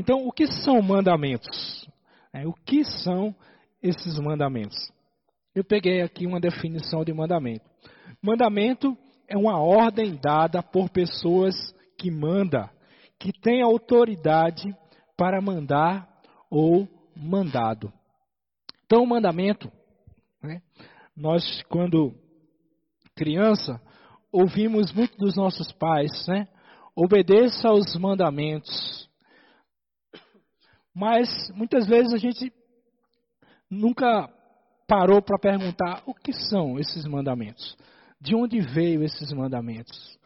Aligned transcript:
Então, 0.00 0.26
o 0.26 0.32
que 0.32 0.46
são 0.46 0.80
mandamentos? 0.80 1.86
É, 2.32 2.46
o 2.46 2.54
que 2.54 2.82
são 2.82 3.34
esses 3.82 4.18
mandamentos? 4.18 4.90
Eu 5.54 5.62
peguei 5.62 6.00
aqui 6.00 6.26
uma 6.26 6.40
definição 6.40 7.04
de 7.04 7.12
mandamento. 7.12 7.68
Mandamento 8.22 8.96
é 9.28 9.36
uma 9.36 9.58
ordem 9.58 10.18
dada 10.18 10.62
por 10.62 10.88
pessoas 10.88 11.54
que 11.98 12.10
manda, 12.10 12.70
que 13.18 13.30
tem 13.30 13.60
autoridade 13.60 14.74
para 15.18 15.38
mandar 15.38 16.08
ou 16.48 16.88
mandado. 17.14 17.92
Então, 18.86 19.02
o 19.02 19.06
mandamento, 19.06 19.70
né, 20.42 20.62
nós 21.14 21.62
quando 21.68 22.14
criança 23.14 23.78
ouvimos 24.32 24.94
muito 24.94 25.14
dos 25.18 25.36
nossos 25.36 25.70
pais, 25.72 26.26
né, 26.26 26.48
obedeça 26.96 27.68
aos 27.68 27.94
mandamentos. 27.96 29.09
Mas 31.00 31.50
muitas 31.54 31.86
vezes 31.86 32.12
a 32.12 32.18
gente 32.18 32.52
nunca 33.70 34.28
parou 34.86 35.22
para 35.22 35.38
perguntar 35.38 36.02
o 36.04 36.12
que 36.12 36.30
são 36.30 36.78
esses 36.78 37.06
mandamentos? 37.06 37.74
De 38.20 38.36
onde 38.36 38.60
veio 38.60 39.02
esses 39.02 39.32
mandamentos? 39.32 40.18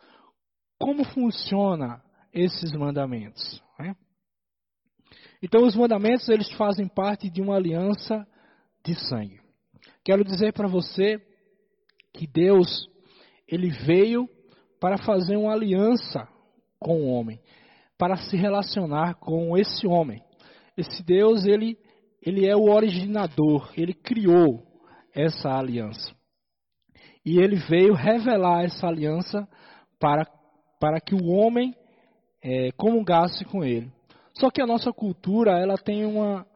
Como 0.76 1.04
funciona 1.04 2.02
esses 2.32 2.72
mandamentos? 2.72 3.62
Né? 3.78 3.94
Então 5.40 5.62
os 5.64 5.76
mandamentos 5.76 6.28
eles 6.28 6.50
fazem 6.54 6.88
parte 6.88 7.30
de 7.30 7.40
uma 7.40 7.54
aliança 7.54 8.26
de 8.84 8.96
sangue. 9.08 9.40
Quero 10.02 10.24
dizer 10.24 10.52
para 10.54 10.66
você 10.66 11.24
que 12.12 12.26
Deus 12.26 12.90
ele 13.46 13.70
veio 13.70 14.28
para 14.80 14.98
fazer 14.98 15.36
uma 15.36 15.52
aliança 15.52 16.26
com 16.80 17.02
o 17.02 17.06
homem, 17.12 17.40
para 17.96 18.16
se 18.16 18.36
relacionar 18.36 19.14
com 19.20 19.56
esse 19.56 19.86
homem. 19.86 20.20
Esse 20.76 21.02
Deus, 21.04 21.44
ele, 21.44 21.78
ele 22.20 22.46
é 22.46 22.56
o 22.56 22.70
originador, 22.70 23.72
ele 23.76 23.94
criou 23.94 24.62
essa 25.14 25.50
aliança. 25.50 26.14
E 27.24 27.38
ele 27.38 27.56
veio 27.56 27.94
revelar 27.94 28.64
essa 28.64 28.86
aliança 28.86 29.48
para, 29.98 30.26
para 30.80 31.00
que 31.00 31.14
o 31.14 31.26
homem 31.26 31.74
é, 32.42 32.70
comungasse 32.72 33.44
com 33.44 33.64
ele. 33.64 33.90
Só 34.34 34.50
que 34.50 34.60
a 34.60 34.66
nossa 34.66 34.92
cultura, 34.92 35.58
ela 35.58 35.78
tem 35.78 36.04
uma, 36.04 36.46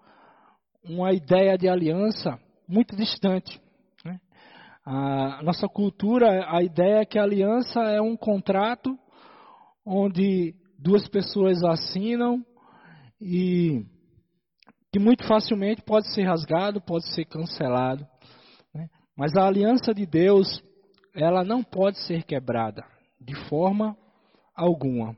uma 0.85 1.13
ideia 1.13 1.57
de 1.57 1.69
aliança 1.69 2.39
muito 2.69 2.97
distante. 2.97 3.61
Né? 4.05 4.21
A 4.85 5.43
nossa 5.43 5.69
cultura, 5.69 6.47
a 6.55 6.63
ideia 6.63 7.03
é 7.03 7.07
que 7.07 7.19
a 7.19 7.23
aliança 7.23 7.81
é 7.81 8.01
um 8.01 8.17
contrato 8.17 8.99
onde 9.87 10.55
duas 10.79 11.09
pessoas 11.09 11.63
assinam 11.65 12.45
e 13.21 13.87
que 14.99 15.05
muito 15.05 15.25
facilmente 15.29 15.81
pode 15.81 16.13
ser 16.13 16.25
rasgado, 16.25 16.81
pode 16.81 17.07
ser 17.15 17.25
cancelado. 17.25 18.05
Né? 18.75 18.89
Mas 19.17 19.37
a 19.37 19.47
aliança 19.47 19.95
de 19.95 20.05
Deus, 20.05 20.61
ela 21.15 21.45
não 21.45 21.63
pode 21.63 21.99
ser 22.05 22.25
quebrada 22.25 22.85
de 23.21 23.35
forma 23.49 23.97
alguma. 24.57 25.17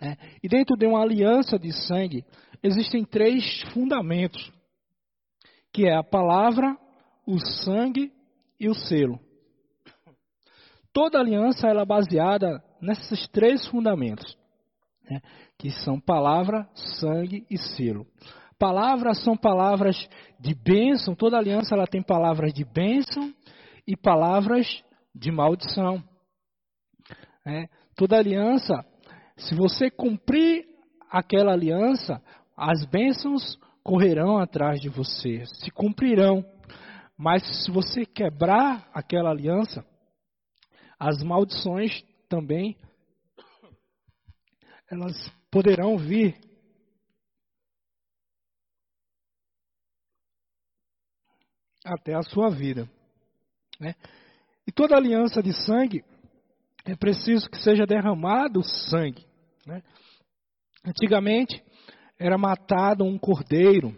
Né? 0.00 0.16
E 0.42 0.48
dentro 0.48 0.76
de 0.78 0.86
uma 0.86 1.02
aliança 1.02 1.58
de 1.58 1.72
sangue, 1.86 2.24
existem 2.62 3.04
três 3.04 3.60
fundamentos, 3.74 4.50
que 5.70 5.86
é 5.86 5.94
a 5.94 6.02
palavra, 6.02 6.74
o 7.26 7.38
sangue 7.38 8.10
e 8.58 8.66
o 8.66 8.74
selo. 8.74 9.20
Toda 10.90 11.20
aliança 11.20 11.68
ela 11.68 11.82
é 11.82 11.86
baseada 11.86 12.64
nesses 12.80 13.28
três 13.28 13.66
fundamentos, 13.66 14.38
né, 15.10 15.20
que 15.58 15.70
são 15.70 16.00
palavra, 16.00 16.66
sangue 16.98 17.46
e 17.50 17.58
selo. 17.58 18.06
Palavras 18.58 19.22
são 19.22 19.36
palavras 19.36 20.08
de 20.40 20.54
bênção, 20.54 21.14
toda 21.14 21.36
aliança 21.36 21.74
ela 21.74 21.86
tem 21.86 22.02
palavras 22.02 22.52
de 22.52 22.64
bênção 22.64 23.32
e 23.86 23.96
palavras 23.96 24.82
de 25.14 25.30
maldição. 25.30 26.02
É, 27.46 27.68
toda 27.94 28.16
aliança, 28.16 28.84
se 29.36 29.54
você 29.54 29.90
cumprir 29.90 30.66
aquela 31.10 31.52
aliança, 31.52 32.22
as 32.56 32.84
bênçãos 32.86 33.58
correrão 33.82 34.38
atrás 34.38 34.80
de 34.80 34.88
você, 34.88 35.44
se 35.46 35.70
cumprirão. 35.70 36.44
Mas 37.16 37.42
se 37.64 37.70
você 37.70 38.04
quebrar 38.04 38.88
aquela 38.92 39.30
aliança, 39.30 39.84
as 40.98 41.22
maldições 41.22 42.02
também 42.28 42.76
elas 44.90 45.30
poderão 45.50 45.96
vir. 45.96 46.38
Até 51.86 52.14
a 52.14 52.22
sua 52.22 52.50
vida. 52.50 52.88
Né? 53.80 53.94
E 54.66 54.72
toda 54.72 54.96
aliança 54.96 55.42
de 55.42 55.52
sangue 55.52 56.04
é 56.84 56.96
preciso 56.96 57.48
que 57.48 57.58
seja 57.58 57.86
derramado 57.86 58.62
sangue. 58.62 59.24
Né? 59.66 59.82
Antigamente 60.84 61.62
era 62.18 62.36
matado 62.36 63.04
um 63.04 63.18
cordeiro 63.18 63.96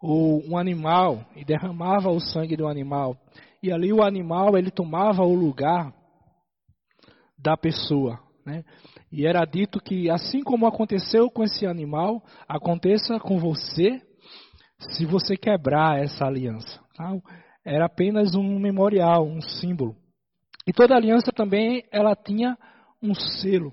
ou 0.00 0.42
um 0.48 0.56
animal 0.56 1.24
e 1.36 1.44
derramava 1.44 2.10
o 2.10 2.20
sangue 2.20 2.56
do 2.56 2.66
animal 2.66 3.16
e 3.62 3.70
ali 3.70 3.92
o 3.92 4.02
animal 4.02 4.58
ele 4.58 4.70
tomava 4.70 5.22
o 5.22 5.34
lugar 5.34 5.94
da 7.38 7.56
pessoa, 7.56 8.18
né? 8.44 8.64
E 9.10 9.26
era 9.26 9.44
dito 9.44 9.80
que 9.80 10.10
assim 10.10 10.42
como 10.42 10.66
aconteceu 10.66 11.30
com 11.30 11.44
esse 11.44 11.66
animal, 11.66 12.22
aconteça 12.48 13.20
com 13.20 13.38
você 13.38 14.00
se 14.90 15.06
você 15.06 15.36
quebrar 15.36 16.02
essa 16.02 16.24
aliança. 16.24 16.80
Tá? 16.96 17.12
Era 17.64 17.86
apenas 17.86 18.34
um 18.34 18.58
memorial, 18.58 19.26
um 19.26 19.40
símbolo. 19.40 19.96
E 20.66 20.72
toda 20.72 20.94
aliança 20.94 21.32
também 21.32 21.84
ela 21.90 22.14
tinha 22.14 22.56
um 23.02 23.14
selo. 23.14 23.72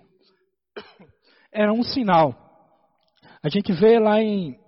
Era 1.52 1.74
um 1.74 1.84
sinal. 1.84 2.36
A 3.42 3.50
gente 3.50 3.72
vê 3.74 4.00
lá 4.00 4.22
em, 4.22 4.60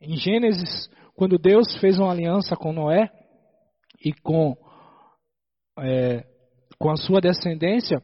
em 0.00 0.16
Gênesis, 0.16 0.90
quando 1.14 1.38
Deus 1.38 1.76
fez 1.80 1.98
uma 1.98 2.10
aliança 2.10 2.56
com 2.56 2.72
Noé 2.72 3.10
e 4.04 4.12
com, 4.12 4.56
é, 5.78 6.24
com 6.78 6.90
a 6.90 6.96
sua 6.96 7.20
descendência, 7.20 8.02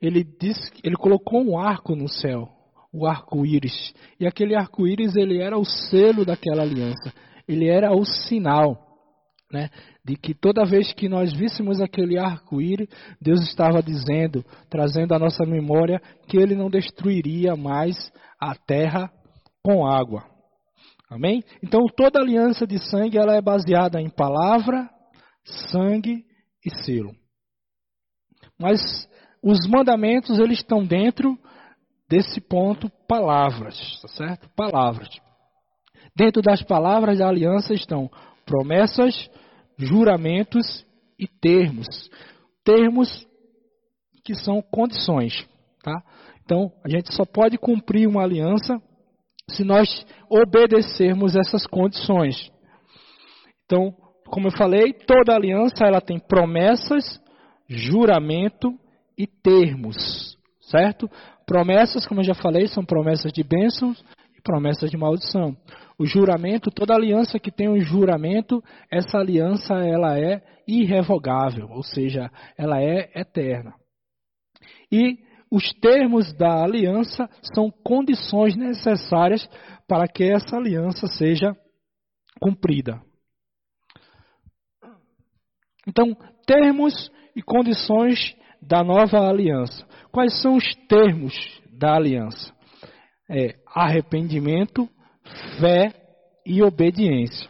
ele, 0.00 0.24
diz, 0.24 0.56
ele 0.82 0.96
colocou 0.96 1.42
um 1.42 1.58
arco 1.58 1.94
no 1.94 2.08
céu, 2.08 2.48
o 2.92 3.06
arco-íris. 3.06 3.94
E 4.18 4.26
aquele 4.26 4.54
arco-íris 4.54 5.16
ele 5.16 5.40
era 5.40 5.58
o 5.58 5.64
selo 5.64 6.24
daquela 6.24 6.62
aliança. 6.62 7.12
Ele 7.46 7.68
era 7.68 7.92
o 7.92 8.04
sinal, 8.04 8.76
né, 9.52 9.70
de 10.04 10.16
que 10.16 10.34
toda 10.34 10.64
vez 10.64 10.92
que 10.92 11.08
nós 11.08 11.32
víssemos 11.32 11.80
aquele 11.80 12.18
arco-íris, 12.18 12.88
Deus 13.20 13.40
estava 13.42 13.82
dizendo, 13.82 14.44
trazendo 14.68 15.14
à 15.14 15.18
nossa 15.18 15.44
memória 15.44 16.00
que 16.28 16.36
ele 16.36 16.54
não 16.54 16.68
destruiria 16.68 17.54
mais 17.54 18.12
a 18.40 18.54
terra 18.54 19.10
com 19.62 19.86
água. 19.86 20.24
Amém? 21.08 21.44
Então 21.62 21.86
toda 21.96 22.20
aliança 22.20 22.66
de 22.66 22.78
sangue 22.90 23.16
ela 23.16 23.36
é 23.36 23.40
baseada 23.40 24.00
em 24.00 24.10
palavra, 24.10 24.88
sangue 25.70 26.24
e 26.64 26.84
selo. 26.84 27.14
Mas 28.58 28.80
os 29.42 29.68
mandamentos 29.68 30.38
eles 30.38 30.58
estão 30.58 30.84
dentro 30.84 31.38
desse 32.08 32.40
ponto 32.40 32.90
palavras, 33.08 33.76
tá 34.00 34.08
certo? 34.08 34.48
Palavras. 34.56 35.08
Dentro 36.16 36.40
das 36.40 36.62
palavras 36.62 37.18
da 37.18 37.28
aliança 37.28 37.74
estão 37.74 38.10
promessas, 38.44 39.28
juramentos 39.76 40.86
e 41.18 41.26
termos. 41.26 41.86
Termos 42.64 43.26
que 44.24 44.34
são 44.34 44.62
condições, 44.62 45.46
tá? 45.82 46.02
Então, 46.44 46.72
a 46.84 46.88
gente 46.88 47.12
só 47.14 47.24
pode 47.24 47.58
cumprir 47.58 48.08
uma 48.08 48.22
aliança 48.22 48.80
se 49.50 49.64
nós 49.64 49.88
obedecermos 50.28 51.36
essas 51.36 51.66
condições. 51.66 52.50
Então, 53.64 53.94
como 54.26 54.48
eu 54.48 54.56
falei, 54.56 54.92
toda 54.92 55.34
aliança 55.34 55.84
ela 55.84 56.00
tem 56.00 56.18
promessas, 56.18 57.20
juramento 57.68 58.72
e 59.18 59.26
termos, 59.26 60.36
certo? 60.62 61.08
Promessas, 61.46 62.06
como 62.06 62.20
eu 62.20 62.24
já 62.24 62.34
falei, 62.34 62.66
são 62.66 62.84
promessas 62.84 63.32
de 63.32 63.44
bênçãos 63.44 64.04
e 64.36 64.42
promessas 64.42 64.90
de 64.90 64.96
maldição. 64.96 65.56
O 65.96 66.04
juramento, 66.04 66.70
toda 66.70 66.94
aliança 66.94 67.38
que 67.38 67.52
tem 67.52 67.68
um 67.68 67.78
juramento, 67.78 68.62
essa 68.90 69.18
aliança 69.18 69.74
ela 69.74 70.18
é 70.18 70.42
irrevogável, 70.66 71.68
ou 71.70 71.82
seja, 71.82 72.30
ela 72.58 72.82
é 72.82 73.10
eterna. 73.14 73.74
E 74.90 75.18
os 75.50 75.72
termos 75.74 76.32
da 76.34 76.64
aliança 76.64 77.30
são 77.54 77.70
condições 77.70 78.56
necessárias 78.56 79.48
para 79.86 80.08
que 80.08 80.24
essa 80.24 80.56
aliança 80.56 81.06
seja 81.06 81.56
cumprida. 82.40 83.00
Então, 85.86 86.16
termos 86.44 87.10
e 87.34 87.42
condições 87.42 88.36
da 88.60 88.82
nova 88.82 89.28
aliança. 89.28 89.86
Quais 90.10 90.40
são 90.40 90.56
os 90.56 90.74
termos 90.88 91.34
da 91.70 91.94
aliança? 91.94 92.56
é 93.28 93.56
arrependimento, 93.66 94.88
fé 95.58 95.92
e 96.44 96.62
obediência. 96.62 97.48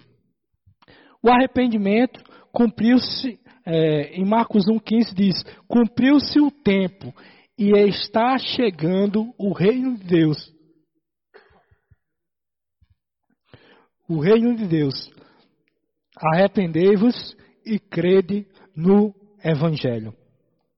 O 1.23 1.31
arrependimento 1.31 2.23
cumpriu-se, 2.53 3.39
é, 3.65 4.15
em 4.15 4.25
Marcos 4.25 4.65
1,15 4.67 5.15
diz: 5.15 5.43
cumpriu-se 5.69 6.41
o 6.41 6.51
tempo 6.51 7.13
e 7.59 7.73
está 7.89 8.39
chegando 8.39 9.33
o 9.39 9.53
reino 9.53 9.97
de 9.97 10.05
Deus. 10.05 10.55
O 14.09 14.21
reino 14.21 14.55
de 14.55 14.67
Deus. 14.67 15.11
Arrependei-vos 16.17 17.37
e 17.65 17.79
crede 17.79 18.47
no 18.75 19.13
Evangelho. 19.45 20.15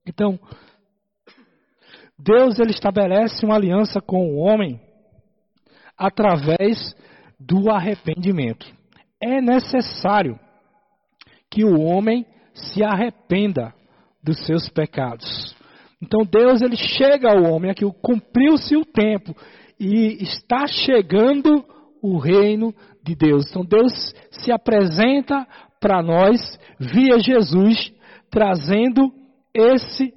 Então, 0.09 0.39
Deus 2.17 2.59
ele 2.59 2.71
estabelece 2.71 3.45
uma 3.45 3.55
aliança 3.55 4.01
com 4.01 4.27
o 4.27 4.37
homem 4.37 4.81
através 5.95 6.95
do 7.39 7.69
arrependimento. 7.69 8.65
É 9.21 9.39
necessário 9.39 10.37
que 11.49 11.63
o 11.63 11.79
homem 11.79 12.25
se 12.53 12.83
arrependa 12.83 13.73
dos 14.23 14.45
seus 14.45 14.67
pecados. 14.69 15.55
Então 16.01 16.25
Deus 16.25 16.61
ele 16.61 16.75
chega 16.75 17.29
ao 17.29 17.43
homem 17.43 17.69
aqui, 17.69 17.85
cumpriu-se 18.01 18.75
o 18.75 18.85
tempo 18.85 19.35
e 19.79 20.23
está 20.23 20.65
chegando 20.67 21.63
o 22.01 22.17
reino 22.17 22.73
de 23.03 23.15
Deus. 23.15 23.47
Então 23.49 23.63
Deus 23.63 23.93
se 24.31 24.51
apresenta 24.51 25.47
para 25.79 26.01
nós 26.01 26.59
via 26.79 27.19
Jesus, 27.19 27.93
trazendo 28.29 29.18
esse 29.53 30.13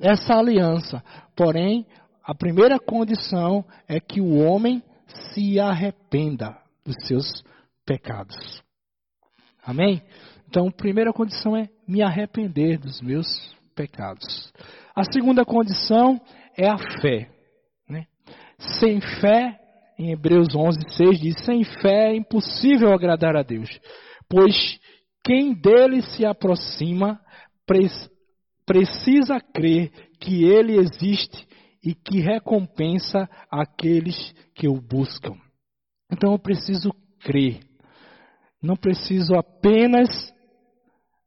essa 0.00 0.34
aliança. 0.34 1.02
Porém, 1.36 1.86
a 2.22 2.34
primeira 2.34 2.78
condição 2.78 3.64
é 3.88 4.00
que 4.00 4.20
o 4.20 4.38
homem 4.38 4.82
se 5.32 5.60
arrependa 5.60 6.56
dos 6.84 6.96
seus 7.06 7.44
pecados. 7.86 8.62
Amém? 9.64 10.02
Então, 10.48 10.68
a 10.68 10.72
primeira 10.72 11.12
condição 11.12 11.56
é 11.56 11.68
me 11.86 12.02
arrepender 12.02 12.78
dos 12.78 13.00
meus 13.00 13.26
pecados. 13.74 14.52
A 14.94 15.04
segunda 15.04 15.44
condição 15.44 16.20
é 16.56 16.68
a 16.68 16.78
fé. 17.00 17.28
Né? 17.88 18.06
Sem 18.80 19.00
fé, 19.00 19.58
em 19.98 20.12
Hebreus 20.12 20.54
11, 20.54 20.78
6 20.96 21.20
diz: 21.20 21.44
sem 21.44 21.64
fé 21.64 22.10
é 22.10 22.16
impossível 22.16 22.92
agradar 22.92 23.36
a 23.36 23.42
Deus, 23.42 23.68
pois 24.28 24.78
quem 25.24 25.54
dele 25.54 26.02
se 26.02 26.24
aproxima 26.24 27.20
precisa 28.66 29.40
crer 29.40 29.90
que 30.20 30.44
ele 30.44 30.78
existe 30.78 31.46
e 31.82 31.94
que 31.94 32.20
recompensa 32.20 33.28
aqueles 33.50 34.34
que 34.54 34.66
o 34.66 34.80
buscam. 34.80 35.36
Então 36.10 36.32
eu 36.32 36.38
preciso 36.38 36.90
crer. 37.20 37.60
Não 38.62 38.76
preciso 38.76 39.34
apenas 39.34 40.08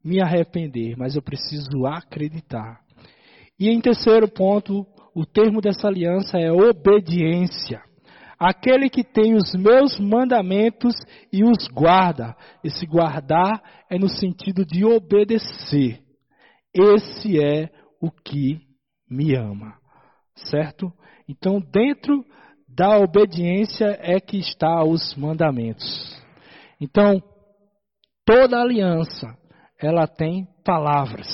me 0.02 0.20
arrepender, 0.20 0.96
mas 0.96 1.14
eu 1.14 1.22
preciso 1.22 1.86
acreditar. 1.86 2.80
E 3.58 3.68
em 3.68 3.80
terceiro 3.80 4.28
ponto, 4.28 4.86
o 5.14 5.26
termo 5.26 5.60
dessa 5.60 5.88
aliança 5.88 6.38
é 6.38 6.50
obediência. 6.50 7.82
Aquele 8.38 8.88
que 8.88 9.02
tem 9.02 9.34
os 9.34 9.52
meus 9.54 9.98
mandamentos 9.98 10.94
e 11.32 11.42
os 11.42 11.66
guarda. 11.68 12.36
Esse 12.62 12.86
guardar 12.86 13.60
é 13.90 13.98
no 13.98 14.08
sentido 14.08 14.64
de 14.64 14.84
obedecer. 14.84 16.00
Esse 16.78 17.42
é 17.42 17.70
o 18.00 18.10
que 18.10 18.60
me 19.10 19.34
ama. 19.34 19.76
Certo? 20.36 20.92
Então, 21.28 21.60
dentro 21.60 22.24
da 22.68 22.96
obediência 22.98 23.98
é 24.00 24.20
que 24.20 24.38
está 24.38 24.84
os 24.84 25.16
mandamentos. 25.16 26.16
Então, 26.80 27.20
toda 28.24 28.60
aliança, 28.60 29.36
ela 29.80 30.06
tem 30.06 30.46
palavras. 30.64 31.26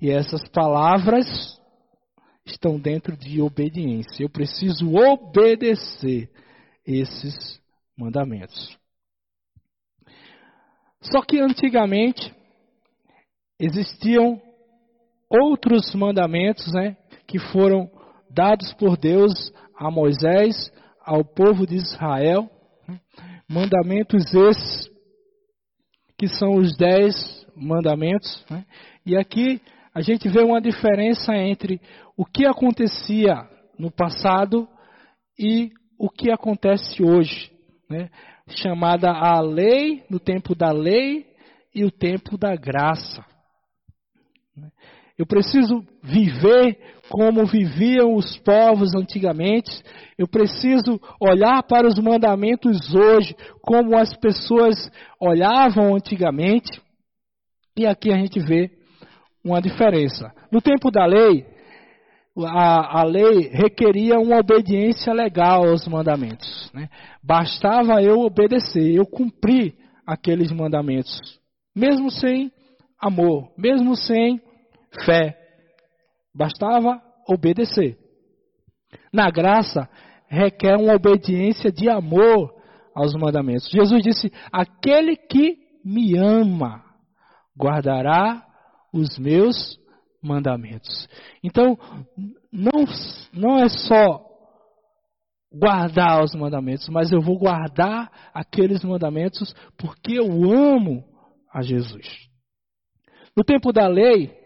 E 0.00 0.10
essas 0.10 0.48
palavras 0.50 1.26
estão 2.46 2.78
dentro 2.78 3.16
de 3.16 3.42
obediência. 3.42 4.22
Eu 4.22 4.30
preciso 4.30 4.94
obedecer 4.94 6.30
esses 6.86 7.60
mandamentos. 7.96 8.78
Só 11.02 11.22
que 11.22 11.40
antigamente 11.40 12.32
existiam 13.58 14.40
outros 15.30 15.94
mandamentos, 15.94 16.72
né, 16.72 16.96
que 17.26 17.38
foram 17.38 17.88
dados 18.28 18.72
por 18.74 18.96
Deus 18.96 19.52
a 19.78 19.90
Moisés, 19.90 20.72
ao 21.04 21.24
povo 21.24 21.66
de 21.66 21.76
Israel, 21.76 22.50
né, 22.88 23.00
mandamentos 23.48 24.34
esses 24.34 24.90
que 26.18 26.26
são 26.28 26.56
os 26.56 26.76
dez 26.76 27.46
mandamentos. 27.56 28.44
Né, 28.50 28.66
e 29.06 29.16
aqui 29.16 29.62
a 29.94 30.00
gente 30.00 30.28
vê 30.28 30.42
uma 30.42 30.60
diferença 30.60 31.34
entre 31.36 31.80
o 32.16 32.24
que 32.24 32.44
acontecia 32.44 33.48
no 33.78 33.90
passado 33.90 34.68
e 35.38 35.70
o 35.98 36.10
que 36.10 36.30
acontece 36.30 37.02
hoje, 37.02 37.50
né, 37.88 38.10
chamada 38.48 39.10
a 39.10 39.40
lei, 39.40 40.04
no 40.10 40.18
tempo 40.18 40.54
da 40.54 40.72
lei 40.72 41.26
e 41.74 41.84
o 41.84 41.90
tempo 41.90 42.36
da 42.36 42.56
graça. 42.56 43.24
Eu 45.20 45.26
preciso 45.26 45.84
viver 46.02 46.78
como 47.10 47.44
viviam 47.44 48.14
os 48.14 48.38
povos 48.38 48.94
antigamente. 48.94 49.70
Eu 50.16 50.26
preciso 50.26 50.98
olhar 51.20 51.62
para 51.62 51.86
os 51.86 51.98
mandamentos 51.98 52.94
hoje 52.94 53.36
como 53.60 53.98
as 53.98 54.16
pessoas 54.16 54.90
olhavam 55.20 55.94
antigamente. 55.94 56.80
E 57.76 57.86
aqui 57.86 58.10
a 58.10 58.16
gente 58.16 58.40
vê 58.40 58.70
uma 59.44 59.60
diferença. 59.60 60.32
No 60.50 60.62
tempo 60.62 60.90
da 60.90 61.04
lei, 61.04 61.44
a, 62.38 63.00
a 63.00 63.04
lei 63.04 63.50
requeria 63.52 64.18
uma 64.18 64.38
obediência 64.38 65.12
legal 65.12 65.68
aos 65.68 65.86
mandamentos. 65.86 66.70
Né? 66.72 66.88
Bastava 67.22 68.02
eu 68.02 68.20
obedecer, 68.20 68.94
eu 68.94 69.04
cumprir 69.04 69.74
aqueles 70.06 70.50
mandamentos, 70.50 71.20
mesmo 71.76 72.10
sem 72.10 72.50
amor, 72.98 73.52
mesmo 73.58 73.94
sem 73.94 74.40
fé. 75.04 75.36
Bastava 76.34 77.00
obedecer. 77.28 77.98
Na 79.12 79.30
graça, 79.30 79.88
requer 80.28 80.76
uma 80.76 80.94
obediência 80.94 81.70
de 81.70 81.88
amor 81.88 82.54
aos 82.94 83.14
mandamentos. 83.14 83.68
Jesus 83.70 84.02
disse: 84.02 84.32
Aquele 84.52 85.16
que 85.16 85.58
me 85.84 86.16
ama 86.16 86.84
guardará 87.58 88.46
os 88.92 89.18
meus 89.18 89.78
mandamentos. 90.22 91.08
Então, 91.42 91.78
não, 92.52 92.84
não 93.32 93.58
é 93.58 93.68
só 93.68 94.26
guardar 95.52 96.22
os 96.22 96.34
mandamentos, 96.34 96.88
mas 96.88 97.10
eu 97.10 97.20
vou 97.20 97.38
guardar 97.38 98.10
aqueles 98.32 98.84
mandamentos 98.84 99.54
porque 99.76 100.18
eu 100.18 100.26
amo 100.52 101.04
a 101.52 101.62
Jesus. 101.62 102.06
No 103.36 103.42
tempo 103.42 103.72
da 103.72 103.88
lei, 103.88 104.39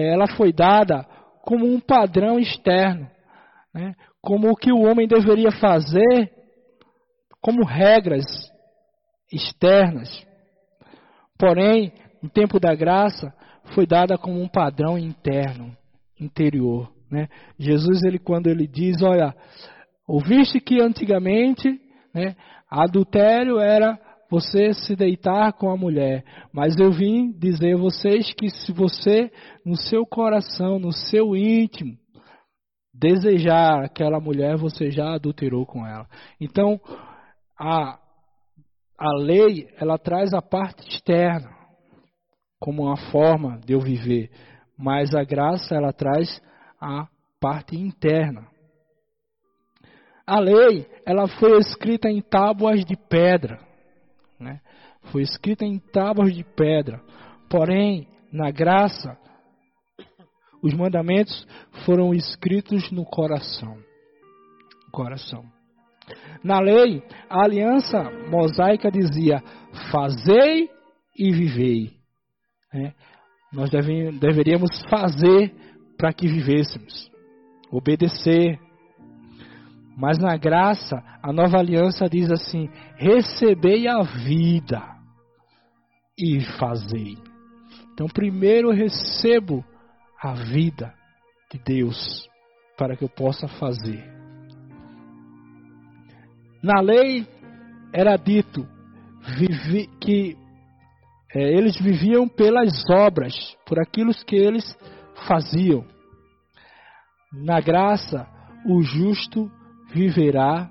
ela 0.00 0.26
foi 0.36 0.52
dada 0.52 1.04
como 1.42 1.66
um 1.66 1.80
padrão 1.80 2.38
externo, 2.38 3.08
né? 3.74 3.94
como 4.20 4.50
o 4.50 4.56
que 4.56 4.72
o 4.72 4.82
homem 4.82 5.06
deveria 5.06 5.50
fazer, 5.50 6.30
como 7.40 7.64
regras 7.64 8.24
externas. 9.32 10.08
Porém, 11.38 11.92
no 12.22 12.30
tempo 12.30 12.60
da 12.60 12.74
graça, 12.74 13.34
foi 13.74 13.86
dada 13.86 14.16
como 14.16 14.40
um 14.40 14.48
padrão 14.48 14.96
interno, 14.96 15.76
interior. 16.20 16.92
Né? 17.10 17.28
Jesus, 17.58 18.02
ele 18.04 18.18
quando 18.18 18.46
ele 18.46 18.66
diz, 18.66 19.02
olha, 19.02 19.34
ouviste 20.06 20.60
que 20.60 20.80
antigamente 20.80 21.80
né, 22.14 22.36
adultério 22.70 23.58
era 23.58 23.98
você 24.32 24.72
se 24.72 24.96
deitar 24.96 25.52
com 25.52 25.70
a 25.70 25.76
mulher. 25.76 26.24
Mas 26.50 26.74
eu 26.78 26.90
vim 26.90 27.32
dizer 27.32 27.74
a 27.74 27.78
vocês 27.78 28.32
que 28.32 28.48
se 28.48 28.72
você, 28.72 29.30
no 29.62 29.76
seu 29.76 30.06
coração, 30.06 30.78
no 30.78 30.90
seu 30.90 31.36
íntimo, 31.36 31.98
desejar 32.94 33.84
aquela 33.84 34.18
mulher, 34.18 34.56
você 34.56 34.90
já 34.90 35.12
adulterou 35.12 35.66
com 35.66 35.86
ela. 35.86 36.08
Então, 36.40 36.80
a, 37.60 37.98
a 38.98 39.16
lei, 39.18 39.68
ela 39.76 39.98
traz 39.98 40.32
a 40.32 40.40
parte 40.40 40.88
externa, 40.88 41.50
como 42.58 42.84
uma 42.84 42.96
forma 43.10 43.60
de 43.66 43.74
eu 43.74 43.80
viver. 43.80 44.30
Mas 44.78 45.14
a 45.14 45.24
graça, 45.24 45.74
ela 45.74 45.92
traz 45.92 46.40
a 46.80 47.06
parte 47.38 47.76
interna. 47.76 48.46
A 50.26 50.40
lei, 50.40 50.86
ela 51.04 51.28
foi 51.38 51.58
escrita 51.58 52.08
em 52.08 52.22
tábuas 52.22 52.82
de 52.82 52.96
pedra? 52.96 53.71
Foi 55.10 55.22
escrita 55.22 55.64
em 55.64 55.78
tábuas 55.78 56.34
de 56.34 56.44
pedra. 56.44 57.00
Porém, 57.48 58.06
na 58.32 58.50
graça, 58.50 59.18
os 60.62 60.72
mandamentos 60.72 61.46
foram 61.84 62.14
escritos 62.14 62.90
no 62.90 63.04
coração. 63.04 63.76
coração. 64.92 65.44
Na 66.42 66.60
lei, 66.60 67.02
a 67.28 67.44
aliança 67.44 68.02
mosaica 68.30 68.90
dizia: 68.90 69.42
fazei 69.90 70.70
e 71.18 71.32
vivei. 71.32 71.90
É, 72.72 72.92
nós 73.52 73.70
deve, 73.70 74.12
deveríamos 74.12 74.70
fazer 74.88 75.54
para 75.96 76.12
que 76.12 76.26
vivêssemos, 76.26 77.10
obedecer. 77.70 78.58
Mas 79.96 80.18
na 80.18 80.36
graça, 80.36 81.02
a 81.22 81.32
nova 81.32 81.58
aliança 81.58 82.08
diz 82.08 82.30
assim: 82.30 82.68
recebei 82.96 83.86
a 83.86 84.02
vida 84.02 84.91
e 86.18 86.40
fazei. 86.58 87.16
Então, 87.92 88.06
primeiro 88.06 88.70
eu 88.70 88.74
recebo 88.74 89.64
a 90.20 90.34
vida 90.34 90.94
de 91.50 91.58
Deus 91.58 92.28
para 92.76 92.96
que 92.96 93.04
eu 93.04 93.08
possa 93.08 93.46
fazer. 93.48 94.02
Na 96.62 96.80
lei 96.80 97.26
era 97.92 98.16
dito 98.16 98.66
que 100.00 100.36
é, 101.34 101.56
eles 101.56 101.76
viviam 101.80 102.28
pelas 102.28 102.88
obras, 102.90 103.34
por 103.66 103.80
aquilo 103.80 104.12
que 104.26 104.36
eles 104.36 104.76
faziam. 105.26 105.84
Na 107.32 107.60
graça, 107.60 108.28
o 108.66 108.82
justo 108.82 109.50
viverá 109.92 110.70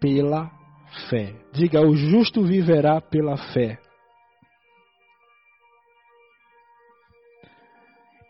pela 0.00 0.50
fé. 1.10 1.34
Diga, 1.52 1.80
o 1.80 1.96
justo 1.96 2.42
viverá 2.44 3.00
pela 3.00 3.36
fé. 3.52 3.78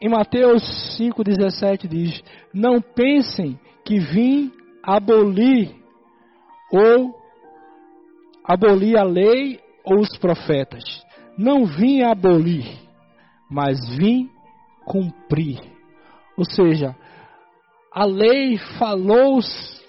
Em 0.00 0.08
Mateus 0.08 0.62
5,17 0.98 1.88
diz: 1.88 2.22
Não 2.52 2.80
pensem 2.80 3.58
que 3.84 3.98
vim 3.98 4.52
abolir 4.82 5.74
ou 6.70 7.14
abolir 8.44 8.98
a 8.98 9.04
lei 9.04 9.58
ou 9.84 10.00
os 10.00 10.16
profetas. 10.18 10.84
Não 11.38 11.64
vim 11.64 12.02
abolir, 12.02 12.66
mas 13.50 13.78
vim 13.96 14.30
cumprir. 14.84 15.60
Ou 16.36 16.44
seja, 16.44 16.94
a 17.92 18.04
lei 18.04 18.58
falou, 18.78 19.40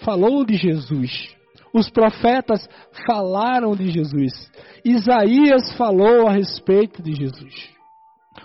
falou 0.04 0.46
de 0.46 0.56
Jesus. 0.56 1.36
Os 1.74 1.90
profetas 1.90 2.68
falaram 3.06 3.76
de 3.76 3.92
Jesus. 3.92 4.50
Isaías 4.86 5.76
falou 5.76 6.28
a 6.28 6.32
respeito 6.32 7.04
de 7.04 7.14
Jesus. 7.14 7.77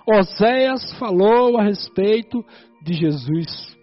Oséias 0.06 0.92
falou 0.99 1.59
a 1.59 1.62
respeito 1.62 2.44
de 2.82 2.94
Jesus. 2.94 3.76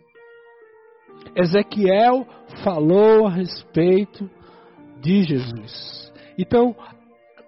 Ezequiel 1.36 2.28
falou 2.64 3.28
a 3.28 3.32
respeito 3.32 4.30
de 5.02 5.24
Jesus. 5.24 6.12
Então, 6.38 6.76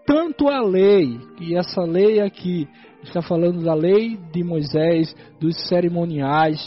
tanto 0.05 0.47
a 0.47 0.61
lei, 0.61 1.19
e 1.39 1.55
essa 1.55 1.81
lei 1.81 2.21
aqui 2.21 2.67
está 3.03 3.21
falando 3.21 3.63
da 3.63 3.73
lei 3.73 4.17
de 4.31 4.43
Moisés, 4.43 5.13
dos 5.39 5.67
cerimoniais, 5.67 6.59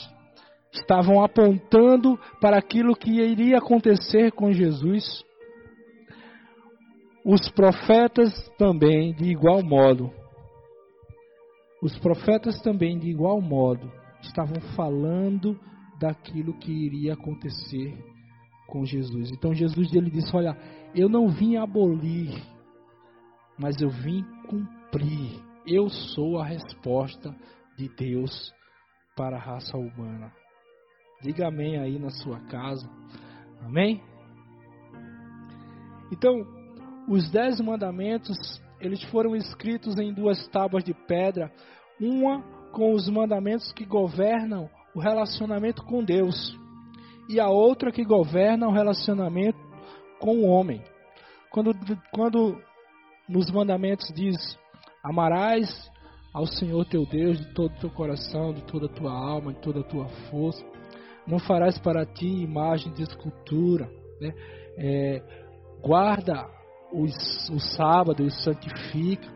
estavam 0.73 1.23
apontando 1.23 2.19
para 2.41 2.59
aquilo 2.59 2.97
que 2.97 3.11
iria 3.11 3.59
acontecer 3.59 4.33
com 4.33 4.53
Jesus. 4.53 5.25
Os 7.25 7.49
profetas 7.51 8.33
também, 8.59 9.15
de 9.15 9.31
igual 9.31 9.63
modo, 9.63 10.13
os 11.85 11.99
profetas 11.99 12.59
também, 12.63 12.99
de 12.99 13.11
igual 13.11 13.43
modo, 13.43 13.93
estavam 14.23 14.59
falando 14.75 15.61
daquilo 16.01 16.59
que 16.59 16.73
iria 16.73 17.13
acontecer 17.13 17.95
com 18.67 18.87
Jesus. 18.87 19.31
Então 19.31 19.53
Jesus 19.53 19.93
ele 19.93 20.11
disse: 20.11 20.35
Olha, 20.35 20.57
eu 20.95 21.11
não 21.11 21.29
vim 21.29 21.57
abolir, 21.57 22.43
mas 23.59 23.79
eu 23.83 23.91
vim 23.91 24.25
cumprir. 24.49 25.39
Eu 25.67 25.91
sou 25.91 26.39
a 26.39 26.47
resposta 26.47 27.37
de 27.77 27.87
Deus 27.91 28.51
para 29.15 29.37
a 29.37 29.41
raça 29.41 29.77
humana. 29.77 30.33
Diga 31.23 31.49
amém 31.49 31.79
aí 31.79 31.99
na 31.99 32.09
sua 32.09 32.41
casa. 32.47 32.89
Amém? 33.61 34.03
Então, 36.11 36.47
os 37.09 37.31
dez 37.31 37.61
mandamentos 37.61 38.39
eles 38.85 39.03
foram 39.05 39.35
escritos 39.35 39.99
em 39.99 40.13
duas 40.13 40.47
tábuas 40.49 40.85
de 40.85 40.93
pedra, 40.93 41.51
uma 42.01 42.43
com 42.73 42.93
os 42.93 43.09
mandamentos 43.09 43.73
que 43.73 43.85
governam 43.85 44.69
o 44.95 45.01
relacionamento 45.01 45.83
com 45.85 46.03
Deus 46.03 46.57
e 47.29 47.41
a 47.41 47.49
outra 47.49 47.93
que 47.93 48.05
governa 48.05 48.69
o 48.69 48.73
relacionamento 48.73 49.59
com 50.21 50.39
o 50.39 50.47
homem. 50.47 50.83
Quando, 51.51 51.75
quando 52.13 52.61
nos 53.29 53.51
mandamentos 53.51 54.13
diz: 54.15 54.37
Amarás 55.03 55.91
ao 56.33 56.47
Senhor 56.47 56.85
teu 56.87 57.07
Deus 57.07 57.39
de 57.39 57.55
todo 57.55 57.73
o 57.73 57.81
teu 57.81 57.91
coração, 57.91 58.53
de 58.53 58.63
toda 58.65 58.87
a 58.87 58.89
tua 58.89 59.13
alma, 59.13 59.53
de 59.53 59.61
toda 59.61 59.81
a 59.81 59.85
tua 59.85 60.09
força. 60.31 60.65
Não 61.27 61.39
farás 61.39 61.79
para 61.79 62.05
ti 62.05 62.27
imagem 62.27 62.93
de 62.93 63.03
escultura. 63.03 63.89
Né? 64.21 64.35
É, 64.77 65.23
guarda 65.81 66.47
os, 66.93 67.49
o 67.51 67.59
sábado 67.59 68.25
e 68.25 68.31
santifica. 68.31 69.33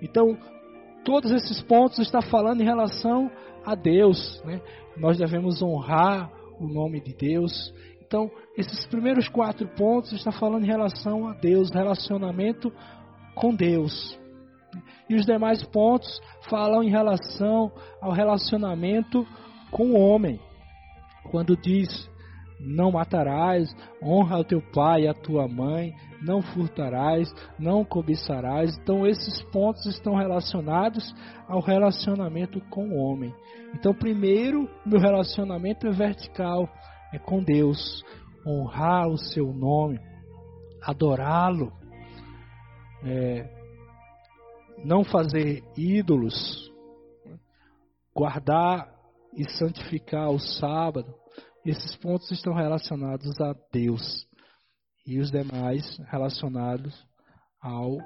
Então, 0.00 0.38
todos 1.04 1.30
esses 1.30 1.60
pontos 1.62 1.98
está 1.98 2.20
falando 2.20 2.60
em 2.60 2.64
relação 2.64 3.30
a 3.64 3.74
Deus. 3.74 4.42
Né? 4.44 4.60
Nós 4.96 5.18
devemos 5.18 5.62
honrar 5.62 6.30
o 6.58 6.66
nome 6.66 7.00
de 7.00 7.14
Deus. 7.14 7.72
Então, 8.00 8.30
esses 8.56 8.86
primeiros 8.86 9.28
quatro 9.28 9.66
pontos 9.68 10.12
está 10.12 10.32
falando 10.32 10.64
em 10.64 10.68
relação 10.68 11.28
a 11.28 11.34
Deus, 11.34 11.70
relacionamento 11.70 12.72
com 13.34 13.54
Deus. 13.54 14.18
E 15.08 15.14
os 15.14 15.24
demais 15.24 15.62
pontos 15.64 16.20
falam 16.48 16.82
em 16.82 16.90
relação 16.90 17.72
ao 18.00 18.12
relacionamento 18.12 19.26
com 19.70 19.92
o 19.92 20.00
homem. 20.00 20.40
Quando 21.30 21.56
diz 21.56 22.08
não 22.60 22.90
matarás, 22.90 23.74
honra 24.02 24.38
o 24.38 24.44
teu 24.44 24.60
pai 24.60 25.02
e 25.02 25.08
a 25.08 25.14
tua 25.14 25.46
mãe, 25.46 25.94
não 26.20 26.42
furtarás, 26.42 27.32
não 27.58 27.84
cobiçarás. 27.84 28.76
Então, 28.78 29.06
esses 29.06 29.42
pontos 29.50 29.86
estão 29.86 30.14
relacionados 30.14 31.14
ao 31.46 31.60
relacionamento 31.60 32.60
com 32.68 32.88
o 32.88 32.96
homem. 32.96 33.34
Então, 33.74 33.94
primeiro, 33.94 34.68
meu 34.84 35.00
relacionamento 35.00 35.86
é 35.86 35.90
vertical, 35.90 36.68
é 37.12 37.18
com 37.18 37.42
Deus. 37.42 38.04
Honrar 38.46 39.08
o 39.08 39.18
seu 39.18 39.52
nome, 39.52 40.00
adorá-lo, 40.82 41.72
é, 43.04 43.46
não 44.84 45.04
fazer 45.04 45.62
ídolos, 45.76 46.72
guardar 48.14 48.88
e 49.36 49.48
santificar 49.52 50.30
o 50.30 50.38
sábado. 50.38 51.12
Esses 51.64 51.94
pontos 51.96 52.30
estão 52.30 52.54
relacionados 52.54 53.38
a 53.40 53.54
Deus 53.70 54.27
e 55.08 55.18
os 55.18 55.30
demais 55.30 55.98
relacionados 56.10 56.94
ao 57.62 57.96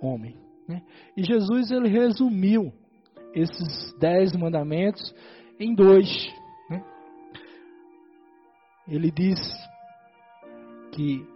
homem. 0.00 0.36
Né? 0.68 0.80
E 1.16 1.24
Jesus 1.24 1.72
ele 1.72 1.88
resumiu 1.88 2.72
esses 3.34 3.92
dez 3.98 4.32
mandamentos 4.36 5.12
em 5.58 5.74
dois. 5.74 6.08
Né? 6.70 6.84
Ele 8.86 9.10
diz 9.10 9.40
que 10.92 11.26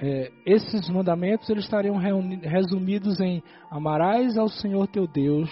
é, 0.00 0.32
esses 0.46 0.88
mandamentos 0.88 1.48
eles 1.50 1.64
estariam 1.64 1.96
resumidos 1.96 3.20
em 3.20 3.42
amarás 3.70 4.38
ao 4.38 4.48
Senhor 4.48 4.86
teu 4.88 5.06
Deus 5.06 5.50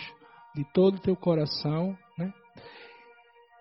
de 0.54 0.64
todo 0.72 0.96
o 0.96 1.00
teu 1.00 1.16
coração, 1.16 1.96
né? 2.18 2.32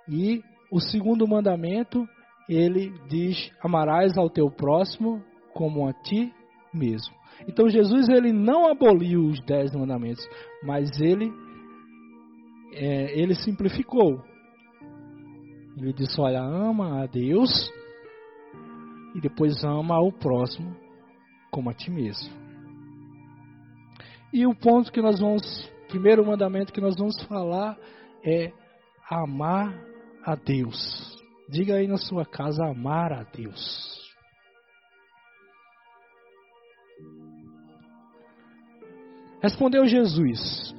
E 0.07 0.43
o 0.71 0.79
segundo 0.79 1.27
mandamento 1.27 2.07
ele 2.47 2.93
diz: 3.07 3.51
amarás 3.61 4.17
ao 4.17 4.29
teu 4.29 4.49
próximo 4.49 5.23
como 5.53 5.87
a 5.87 5.93
ti 5.93 6.33
mesmo. 6.73 7.13
Então 7.47 7.69
Jesus 7.69 8.09
ele 8.09 8.31
não 8.31 8.69
aboliu 8.69 9.25
os 9.25 9.39
dez 9.45 9.73
mandamentos, 9.73 10.27
mas 10.63 10.89
ele 10.99 11.31
é, 12.73 13.19
ele 13.19 13.35
simplificou. 13.35 14.21
Ele 15.77 15.93
disse: 15.93 16.19
olha, 16.19 16.41
ama 16.41 17.03
a 17.03 17.05
Deus 17.05 17.71
e 19.15 19.21
depois 19.21 19.63
ama 19.63 19.95
ao 19.95 20.11
próximo 20.11 20.75
como 21.51 21.69
a 21.69 21.73
ti 21.73 21.91
mesmo. 21.91 22.33
E 24.31 24.47
o 24.47 24.55
ponto 24.55 24.91
que 24.91 25.01
nós 25.01 25.19
vamos, 25.19 25.71
primeiro 25.87 26.25
mandamento 26.25 26.73
que 26.73 26.81
nós 26.81 26.95
vamos 26.97 27.21
falar 27.23 27.77
é 28.25 28.51
amar 29.09 29.71
a 30.25 30.35
Deus. 30.35 31.22
Diga 31.49 31.75
aí 31.75 31.87
na 31.87 31.97
sua 31.97 32.25
casa 32.25 32.65
amar 32.65 33.11
a 33.11 33.23
Deus. 33.23 34.01
Respondeu 39.41 39.85
Jesus: 39.85 40.73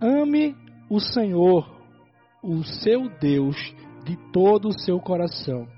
Ame 0.00 0.56
o 0.88 0.98
Senhor, 0.98 1.70
o 2.42 2.64
seu 2.64 3.10
Deus, 3.18 3.56
de 4.04 4.16
todo 4.32 4.68
o 4.68 4.80
seu 4.80 4.98
coração, 4.98 5.68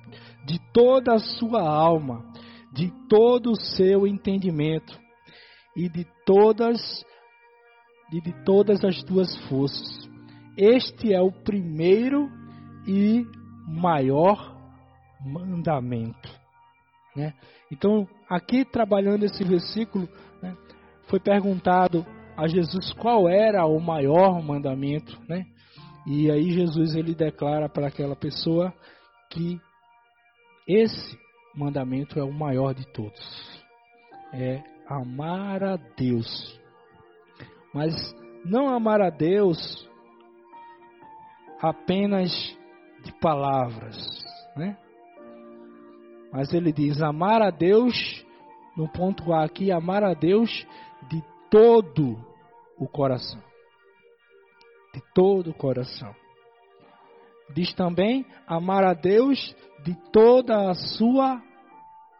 de 0.46 0.60
toda 0.72 1.14
a 1.14 1.18
sua 1.18 1.60
alma, 1.68 2.24
de 2.72 2.92
todo 3.08 3.50
o 3.50 3.56
seu 3.56 4.06
entendimento 4.06 4.96
e 5.76 5.88
de 5.88 6.06
todas 6.24 7.04
e 8.12 8.20
de 8.20 8.32
todas 8.44 8.84
as 8.84 9.02
tuas 9.02 9.36
forças. 9.48 10.08
Este 10.56 11.12
é 11.12 11.20
o 11.20 11.32
primeiro 11.32 12.30
e 12.86 13.26
maior 13.66 14.56
mandamento. 15.24 16.30
Né? 17.14 17.34
Então, 17.70 18.08
aqui 18.28 18.64
trabalhando 18.64 19.24
esse 19.24 19.44
versículo, 19.44 20.08
né, 20.42 20.56
foi 21.08 21.20
perguntado 21.20 22.04
a 22.36 22.46
Jesus 22.46 22.92
qual 22.94 23.28
era 23.28 23.64
o 23.66 23.78
maior 23.78 24.42
mandamento, 24.42 25.18
né? 25.28 25.46
E 26.06 26.30
aí 26.30 26.50
Jesus 26.50 26.96
ele 26.96 27.14
declara 27.14 27.68
para 27.68 27.86
aquela 27.86 28.16
pessoa 28.16 28.74
que 29.30 29.60
esse 30.66 31.18
mandamento 31.54 32.18
é 32.18 32.24
o 32.24 32.32
maior 32.32 32.74
de 32.74 32.86
todos. 32.92 33.62
É 34.32 34.62
amar 34.88 35.62
a 35.62 35.76
Deus. 35.76 36.60
Mas 37.72 37.94
não 38.44 38.68
amar 38.68 39.00
a 39.00 39.10
Deus 39.10 39.88
apenas 41.60 42.30
de 43.02 43.12
palavras, 43.20 43.96
né? 44.56 44.76
Mas 46.32 46.52
ele 46.54 46.72
diz 46.72 47.02
amar 47.02 47.42
a 47.42 47.50
Deus, 47.50 48.24
no 48.76 48.88
ponto 48.88 49.32
A 49.32 49.44
aqui, 49.44 49.70
amar 49.70 50.02
a 50.02 50.14
Deus 50.14 50.66
de 51.10 51.22
todo 51.50 52.16
o 52.78 52.88
coração. 52.88 53.42
De 54.94 55.02
todo 55.14 55.50
o 55.50 55.54
coração. 55.54 56.14
Diz 57.54 57.74
também 57.74 58.24
amar 58.46 58.82
a 58.82 58.94
Deus 58.94 59.54
de 59.84 59.94
toda 60.10 60.70
a 60.70 60.74
sua 60.74 61.42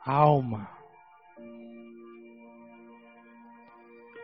alma. 0.04 0.68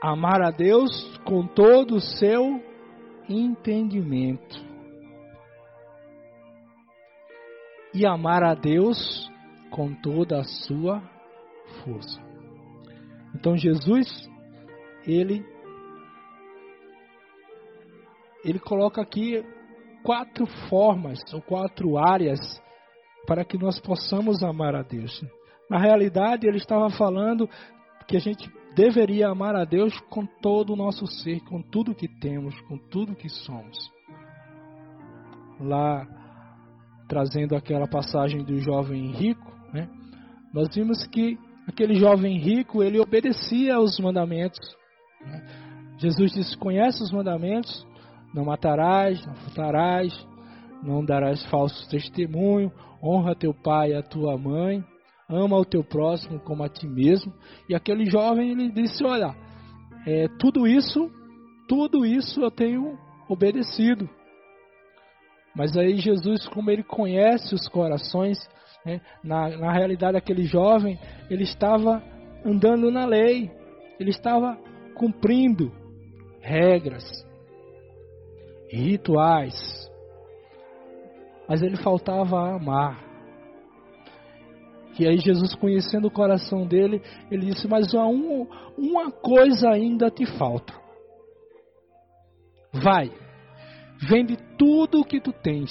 Amar 0.02 0.42
a 0.42 0.50
Deus 0.50 0.90
com 1.24 1.46
todo 1.46 1.96
o 1.96 2.00
seu 2.00 2.62
entendimento. 3.28 4.67
E 7.94 8.06
amar 8.06 8.42
a 8.42 8.54
Deus 8.54 9.30
com 9.70 9.94
toda 9.94 10.40
a 10.40 10.44
sua 10.44 11.02
força. 11.84 12.20
Então 13.34 13.56
Jesus, 13.56 14.28
ele 15.06 15.44
ele 18.44 18.58
coloca 18.58 19.02
aqui 19.02 19.44
quatro 20.02 20.46
formas 20.68 21.18
ou 21.32 21.42
quatro 21.42 21.98
áreas 21.98 22.40
para 23.26 23.44
que 23.44 23.58
nós 23.58 23.78
possamos 23.78 24.42
amar 24.42 24.74
a 24.74 24.82
Deus. 24.82 25.22
Na 25.68 25.78
realidade, 25.78 26.46
ele 26.46 26.56
estava 26.56 26.88
falando 26.88 27.48
que 28.06 28.16
a 28.16 28.20
gente 28.20 28.50
deveria 28.74 29.28
amar 29.28 29.54
a 29.54 29.64
Deus 29.64 29.98
com 30.08 30.24
todo 30.24 30.72
o 30.72 30.76
nosso 30.76 31.06
ser, 31.06 31.40
com 31.40 31.60
tudo 31.60 31.94
que 31.94 32.08
temos, 32.08 32.58
com 32.62 32.78
tudo 32.78 33.14
que 33.14 33.28
somos. 33.28 33.76
Lá, 35.60 36.06
trazendo 37.08 37.56
aquela 37.56 37.88
passagem 37.88 38.44
do 38.44 38.58
jovem 38.58 39.10
rico, 39.12 39.50
né, 39.72 39.88
nós 40.52 40.68
vimos 40.74 41.06
que 41.06 41.38
aquele 41.66 41.94
jovem 41.94 42.38
rico, 42.38 42.82
ele 42.82 42.98
obedecia 42.98 43.76
aos 43.76 43.98
mandamentos. 44.00 44.58
Né? 45.20 45.46
Jesus 45.98 46.32
disse, 46.32 46.56
conhece 46.56 47.02
os 47.02 47.10
mandamentos, 47.10 47.86
não 48.34 48.44
matarás, 48.44 49.24
não 49.26 49.34
furtarás, 49.34 50.26
não 50.82 51.04
darás 51.04 51.44
falso 51.46 51.88
testemunho, 51.90 52.72
honra 53.02 53.34
teu 53.34 53.52
pai 53.52 53.90
e 53.90 53.94
a 53.94 54.02
tua 54.02 54.38
mãe, 54.38 54.82
ama 55.28 55.56
o 55.56 55.64
teu 55.64 55.84
próximo 55.84 56.40
como 56.40 56.62
a 56.62 56.68
ti 56.68 56.86
mesmo. 56.86 57.32
E 57.68 57.74
aquele 57.74 58.06
jovem 58.06 58.50
ele 58.50 58.70
disse: 58.70 59.04
Olha, 59.04 59.34
é, 60.06 60.28
tudo 60.38 60.66
isso, 60.66 61.10
tudo 61.68 62.06
isso 62.06 62.40
eu 62.40 62.50
tenho 62.50 62.98
obedecido. 63.28 64.08
Mas 65.58 65.76
aí 65.76 65.96
Jesus, 65.96 66.46
como 66.46 66.70
ele 66.70 66.84
conhece 66.84 67.52
os 67.52 67.66
corações, 67.68 68.38
né, 68.86 69.00
na, 69.24 69.48
na 69.58 69.72
realidade 69.72 70.16
aquele 70.16 70.44
jovem, 70.44 70.96
ele 71.28 71.42
estava 71.42 72.00
andando 72.44 72.92
na 72.92 73.04
lei, 73.04 73.50
ele 73.98 74.10
estava 74.10 74.56
cumprindo 74.94 75.72
regras, 76.40 77.04
rituais, 78.70 79.90
mas 81.48 81.60
ele 81.60 81.76
faltava 81.78 82.54
amar. 82.54 83.02
E 84.96 85.08
aí 85.08 85.18
Jesus, 85.18 85.56
conhecendo 85.56 86.06
o 86.06 86.12
coração 86.12 86.68
dele, 86.68 87.02
ele 87.32 87.46
disse: 87.46 87.66
Mas 87.66 87.92
um, 87.94 88.46
uma 88.76 89.10
coisa 89.10 89.70
ainda 89.70 90.08
te 90.08 90.24
falta. 90.24 90.72
Vai, 92.72 93.10
vende 94.00 94.36
tudo 94.56 95.00
o 95.00 95.04
que 95.04 95.20
tu 95.20 95.32
tens, 95.32 95.70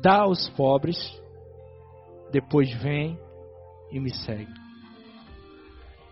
dá 0.00 0.22
aos 0.22 0.48
pobres, 0.50 0.98
depois 2.30 2.72
vem 2.82 3.18
e 3.90 3.98
me 3.98 4.12
segue. 4.14 4.52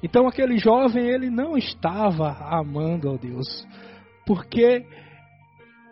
Então 0.03 0.29
aquele 0.29 0.59
jovem 0.59 1.07
ele 1.07 1.29
não 1.29 1.57
estava 1.57 2.31
amando 2.41 3.11
a 3.11 3.17
Deus, 3.17 3.67
porque 4.27 4.85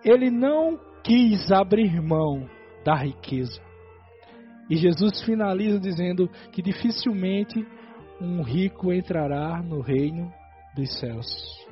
ele 0.04 0.30
não 0.30 0.78
quis 1.02 1.50
abrir 1.50 2.00
mão 2.00 2.48
da 2.84 2.94
riqueza. 2.94 3.60
E 4.70 4.76
Jesus 4.76 5.22
finaliza 5.22 5.78
dizendo 5.78 6.28
que 6.52 6.62
dificilmente 6.62 7.66
um 8.20 8.42
rico 8.42 8.92
entrará 8.92 9.62
no 9.62 9.80
reino 9.80 10.32
dos 10.74 10.98
céus. 10.98 11.66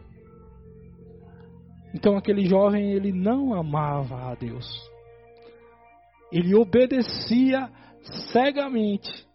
Então 1.94 2.16
aquele 2.16 2.44
jovem 2.44 2.92
ele 2.92 3.12
não 3.12 3.54
amava 3.54 4.32
a 4.32 4.34
Deus. 4.34 4.66
Ele 6.32 6.54
obedecia 6.54 7.70
cegamente 8.32 9.26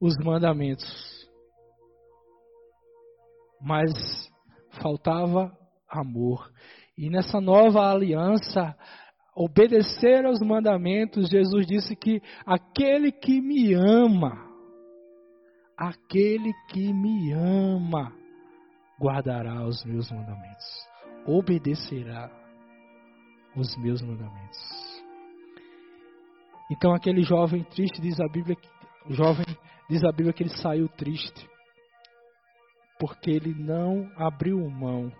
os 0.00 0.16
mandamentos 0.24 1.08
mas 3.60 3.90
faltava 4.80 5.52
amor. 5.88 6.50
E 6.96 7.08
nessa 7.10 7.40
nova 7.40 7.90
aliança, 7.90 8.76
obedecer 9.34 10.24
aos 10.24 10.40
mandamentos, 10.40 11.28
Jesus 11.28 11.66
disse 11.66 11.94
que 11.96 12.20
aquele 12.44 13.12
que 13.12 13.40
me 13.40 13.74
ama, 13.74 14.32
aquele 15.76 16.52
que 16.70 16.92
me 16.92 17.32
ama, 17.32 18.12
guardará 19.00 19.64
os 19.64 19.84
meus 19.84 20.10
mandamentos, 20.10 20.87
obedecerá 21.26 22.30
os 23.56 23.76
meus 23.76 24.02
mandamentos. 24.02 24.58
Então 26.70 26.94
aquele 26.94 27.22
jovem 27.22 27.64
triste 27.64 28.00
diz 28.00 28.20
a 28.20 28.28
Bíblia, 28.28 28.56
jovem 29.08 29.46
diz 29.88 30.04
a 30.04 30.12
Bíblia 30.12 30.32
que 30.32 30.42
ele 30.42 30.56
saiu 30.56 30.88
triste 30.88 31.48
porque 32.98 33.30
ele 33.30 33.54
não 33.54 34.10
abriu 34.16 34.58
mão 34.68 35.12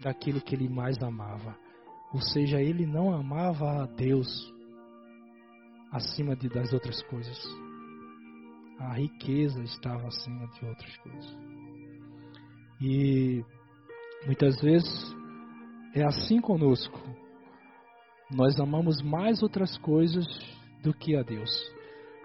daquilo 0.00 0.40
que 0.40 0.54
ele 0.54 0.68
mais 0.68 1.00
amava. 1.02 1.56
Ou 2.12 2.20
seja, 2.20 2.60
ele 2.60 2.86
não 2.86 3.12
amava 3.12 3.82
a 3.82 3.86
Deus 3.86 4.28
acima 5.92 6.34
de, 6.34 6.48
das 6.48 6.72
outras 6.72 7.02
coisas. 7.04 7.38
A 8.78 8.94
riqueza 8.94 9.62
estava 9.62 10.06
acima 10.06 10.46
de 10.46 10.64
outras 10.64 10.96
coisas. 10.98 11.36
E 12.80 13.44
muitas 14.24 14.58
vezes 14.60 15.17
é 15.94 16.04
assim 16.04 16.40
conosco. 16.40 16.98
Nós 18.30 18.58
amamos 18.60 19.00
mais 19.02 19.42
outras 19.42 19.76
coisas 19.78 20.26
do 20.82 20.92
que 20.92 21.16
a 21.16 21.22
Deus. 21.22 21.50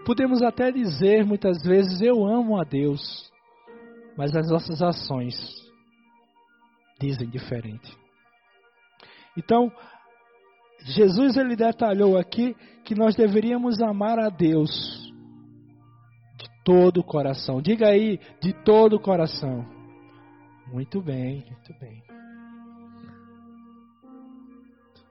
Podemos 0.04 0.42
até 0.42 0.70
dizer 0.70 1.24
muitas 1.24 1.62
vezes: 1.62 2.00
Eu 2.00 2.26
amo 2.26 2.60
a 2.60 2.64
Deus, 2.64 3.30
mas 4.16 4.36
as 4.36 4.48
nossas 4.50 4.82
ações 4.82 5.34
dizem 7.00 7.28
diferente. 7.28 7.90
Então, 9.36 9.72
Jesus 10.84 11.36
ele 11.36 11.56
detalhou 11.56 12.18
aqui 12.18 12.54
que 12.84 12.94
nós 12.94 13.16
deveríamos 13.16 13.80
amar 13.80 14.18
a 14.18 14.28
Deus 14.28 14.70
de 16.36 16.46
todo 16.64 16.98
o 17.00 17.04
coração. 17.04 17.62
Diga 17.62 17.88
aí, 17.88 18.20
de 18.40 18.52
todo 18.64 18.96
o 18.96 19.00
coração. 19.00 19.64
Muito 20.70 21.00
bem, 21.00 21.44
muito 21.46 21.80
bem. 21.80 22.13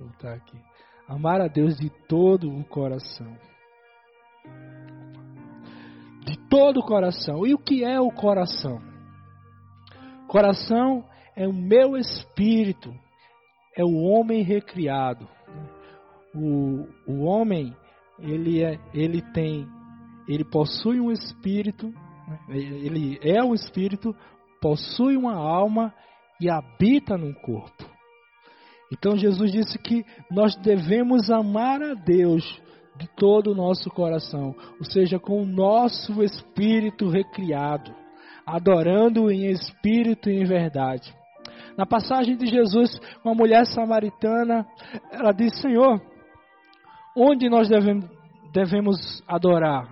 Voltar 0.04 0.34
aqui. 0.34 0.58
Amar 1.08 1.42
a 1.42 1.48
Deus 1.48 1.78
de 1.78 1.90
todo 2.08 2.50
o 2.50 2.64
coração. 2.66 3.38
De 6.26 6.38
todo 6.50 6.80
o 6.80 6.86
coração. 6.86 7.46
E 7.46 7.54
o 7.54 7.58
que 7.58 7.84
é 7.84 8.00
o 8.00 8.12
coração? 8.12 8.82
Coração 10.28 11.06
é 11.36 11.48
o 11.48 11.54
meu 11.54 11.98
espírito, 11.98 12.94
é 13.76 13.84
o 13.84 13.96
homem 13.96 14.44
recriado. 14.44 15.28
O, 16.34 16.88
o 17.08 17.24
homem, 17.24 17.76
ele 18.20 18.64
é, 18.64 18.80
ele 18.94 19.22
tem, 19.34 19.68
ele 20.28 20.44
possui 20.44 21.00
um 21.00 21.12
espírito, 21.12 21.88
né? 21.88 22.40
ele 22.50 23.20
é 23.22 23.44
um 23.44 23.54
espírito, 23.54 24.16
possui 24.62 25.16
uma 25.16 25.36
alma 25.36 25.94
e 26.40 26.50
habita 26.50 27.18
num 27.18 27.34
corpo. 27.34 27.93
Então 28.94 29.18
Jesus 29.18 29.52
disse 29.52 29.78
que 29.80 30.06
nós 30.30 30.56
devemos 30.58 31.32
amar 31.32 31.82
a 31.82 31.96
Deus 31.96 32.62
de 32.96 33.08
todo 33.18 33.52
o 33.52 33.56
nosso 33.56 33.90
coração, 33.90 34.56
ou 34.80 34.86
seja, 34.86 35.18
com 35.18 35.42
o 35.42 35.46
nosso 35.48 36.22
espírito 36.22 37.10
recriado, 37.10 37.92
adorando 38.46 39.32
em 39.32 39.50
espírito 39.50 40.30
e 40.30 40.40
em 40.40 40.46
verdade. 40.46 41.12
Na 41.76 41.88
passagem 41.88 42.38
de 42.38 42.46
Jesus 42.46 43.00
com 43.24 43.32
a 43.32 43.36
mulher 43.36 43.66
samaritana, 43.66 44.64
ela 45.12 45.32
diz: 45.32 45.60
Senhor, 45.60 46.00
onde 47.18 47.50
nós 47.50 47.68
devemos, 47.68 48.06
devemos 48.54 49.24
adorar? 49.28 49.90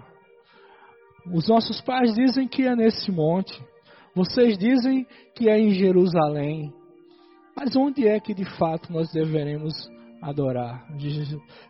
Os 1.34 1.48
nossos 1.48 1.82
pais 1.82 2.14
dizem 2.14 2.48
que 2.48 2.68
é 2.68 2.76
nesse 2.76 3.12
monte, 3.12 3.60
vocês 4.14 4.60
dizem 4.60 5.08
que 5.36 5.50
é 5.50 5.60
em 5.60 5.72
Jerusalém. 5.72 6.81
Mas 7.56 7.76
onde 7.76 8.08
é 8.08 8.20
que 8.20 8.34
de 8.34 8.46
fato 8.58 8.92
nós 8.92 9.12
deveremos 9.12 9.74
adorar? 10.22 10.86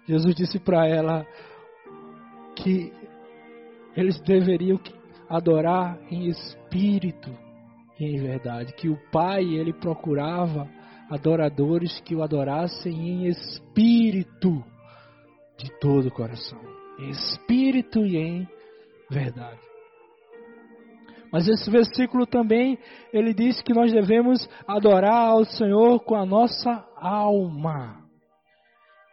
Jesus 0.08 0.36
disse 0.36 0.60
para 0.60 0.88
ela 0.88 1.26
que 2.56 2.91
eles 3.96 4.20
deveriam 4.22 4.80
adorar 5.30 5.98
em 6.10 6.28
espírito 6.28 7.30
e 8.02 8.15
em 8.15 8.20
verdade, 8.20 8.74
que 8.74 8.89
o 8.89 8.98
Pai 9.12 9.44
ele 9.44 9.74
procurava 9.74 10.67
adoradores 11.08 12.00
que 12.02 12.15
o 12.15 12.24
adorassem 12.24 12.94
em 12.94 13.28
espírito 13.28 14.63
de 15.56 15.70
todo 15.80 16.08
o 16.08 16.12
coração, 16.12 16.60
em 16.98 17.10
espírito 17.10 18.04
e 18.04 18.17
em 18.17 18.48
verdade. 19.08 19.70
Mas 21.32 21.48
esse 21.48 21.70
versículo 21.70 22.26
também, 22.26 22.78
ele 23.13 23.34
diz 23.34 23.62
que 23.62 23.74
nós 23.74 23.91
devemos 23.91 24.48
adorar 24.67 25.30
ao 25.30 25.46
Senhor 25.46 26.00
com 26.02 26.15
a 26.15 26.26
nossa 26.26 26.86
alma. 26.98 28.02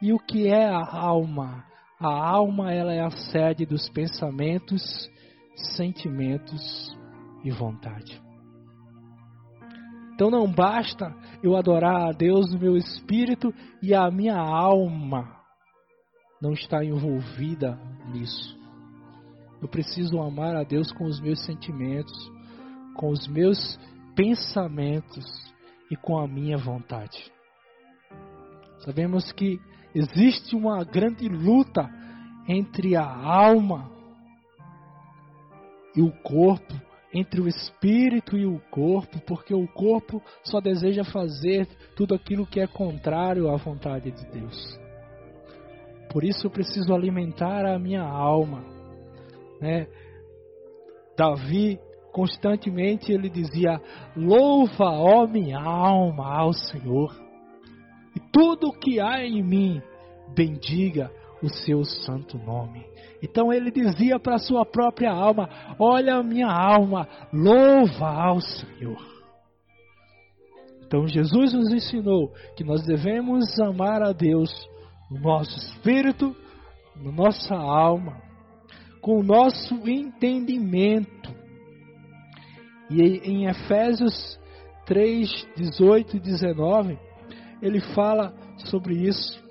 E 0.02 0.12
o 0.12 0.18
que 0.18 0.48
é 0.48 0.66
a 0.66 0.84
alma? 0.84 1.64
A 2.00 2.08
alma, 2.08 2.72
ela 2.72 2.92
é 2.92 3.00
a 3.00 3.10
sede 3.10 3.64
dos 3.64 3.88
pensamentos, 3.90 4.82
sentimentos 5.76 6.96
e 7.44 7.50
vontade. 7.50 8.20
Então 10.14 10.30
não 10.30 10.50
basta 10.50 11.14
eu 11.42 11.56
adorar 11.56 12.08
a 12.08 12.12
Deus 12.12 12.52
no 12.52 12.58
meu 12.58 12.76
espírito 12.76 13.54
e 13.80 13.94
a 13.94 14.10
minha 14.10 14.36
alma 14.36 15.38
não 16.42 16.52
está 16.52 16.84
envolvida 16.84 17.78
nisso. 18.12 18.57
Eu 19.60 19.68
preciso 19.68 20.20
amar 20.20 20.54
a 20.54 20.62
Deus 20.62 20.92
com 20.92 21.04
os 21.04 21.20
meus 21.20 21.44
sentimentos, 21.44 22.30
com 22.94 23.10
os 23.10 23.26
meus 23.26 23.78
pensamentos 24.14 25.24
e 25.90 25.96
com 25.96 26.18
a 26.18 26.28
minha 26.28 26.56
vontade. 26.56 27.32
Sabemos 28.78 29.32
que 29.32 29.60
existe 29.94 30.54
uma 30.54 30.84
grande 30.84 31.28
luta 31.28 31.90
entre 32.48 32.96
a 32.96 33.04
alma 33.04 33.90
e 35.94 36.02
o 36.02 36.12
corpo, 36.22 36.74
entre 37.12 37.40
o 37.40 37.48
espírito 37.48 38.36
e 38.36 38.46
o 38.46 38.60
corpo, 38.70 39.18
porque 39.26 39.52
o 39.52 39.66
corpo 39.66 40.22
só 40.44 40.60
deseja 40.60 41.02
fazer 41.02 41.66
tudo 41.96 42.14
aquilo 42.14 42.46
que 42.46 42.60
é 42.60 42.66
contrário 42.66 43.50
à 43.50 43.56
vontade 43.56 44.12
de 44.12 44.24
Deus. 44.30 44.78
Por 46.10 46.22
isso 46.22 46.46
eu 46.46 46.50
preciso 46.50 46.94
alimentar 46.94 47.66
a 47.66 47.78
minha 47.78 48.02
alma 48.02 48.77
né? 49.60 49.86
Davi 51.16 51.78
constantemente 52.12 53.12
ele 53.12 53.28
dizia: 53.28 53.80
Louva, 54.16 54.84
ó 54.84 55.26
minha 55.26 55.60
alma, 55.60 56.38
ao 56.38 56.52
Senhor, 56.52 57.14
e 58.16 58.20
tudo 58.32 58.68
o 58.68 58.78
que 58.78 59.00
há 59.00 59.24
em 59.24 59.42
mim, 59.42 59.82
bendiga 60.34 61.10
o 61.42 61.48
seu 61.48 61.84
santo 61.84 62.36
nome. 62.38 62.84
Então 63.22 63.52
ele 63.52 63.70
dizia 63.70 64.18
para 64.18 64.38
sua 64.38 64.64
própria 64.64 65.10
alma: 65.10 65.48
Olha 65.78 66.22
minha 66.22 66.48
alma, 66.48 67.08
louva 67.32 68.06
ao 68.08 68.40
Senhor. 68.40 69.18
Então 70.86 71.06
Jesus 71.06 71.52
nos 71.52 71.72
ensinou 71.72 72.32
que 72.56 72.64
nós 72.64 72.84
devemos 72.86 73.58
amar 73.60 74.02
a 74.02 74.12
Deus 74.12 74.50
no 75.10 75.20
nosso 75.20 75.56
espírito, 75.58 76.34
na 76.96 77.12
nossa 77.12 77.54
alma, 77.54 78.27
com 79.08 79.20
o 79.20 79.22
nosso 79.22 79.74
entendimento. 79.88 81.34
E 82.90 83.00
em 83.00 83.46
Efésios 83.46 84.38
3, 84.84 85.48
18 85.56 86.18
e 86.18 86.20
19, 86.20 86.98
ele 87.62 87.80
fala 87.94 88.34
sobre 88.66 89.08
isso. 89.08 89.42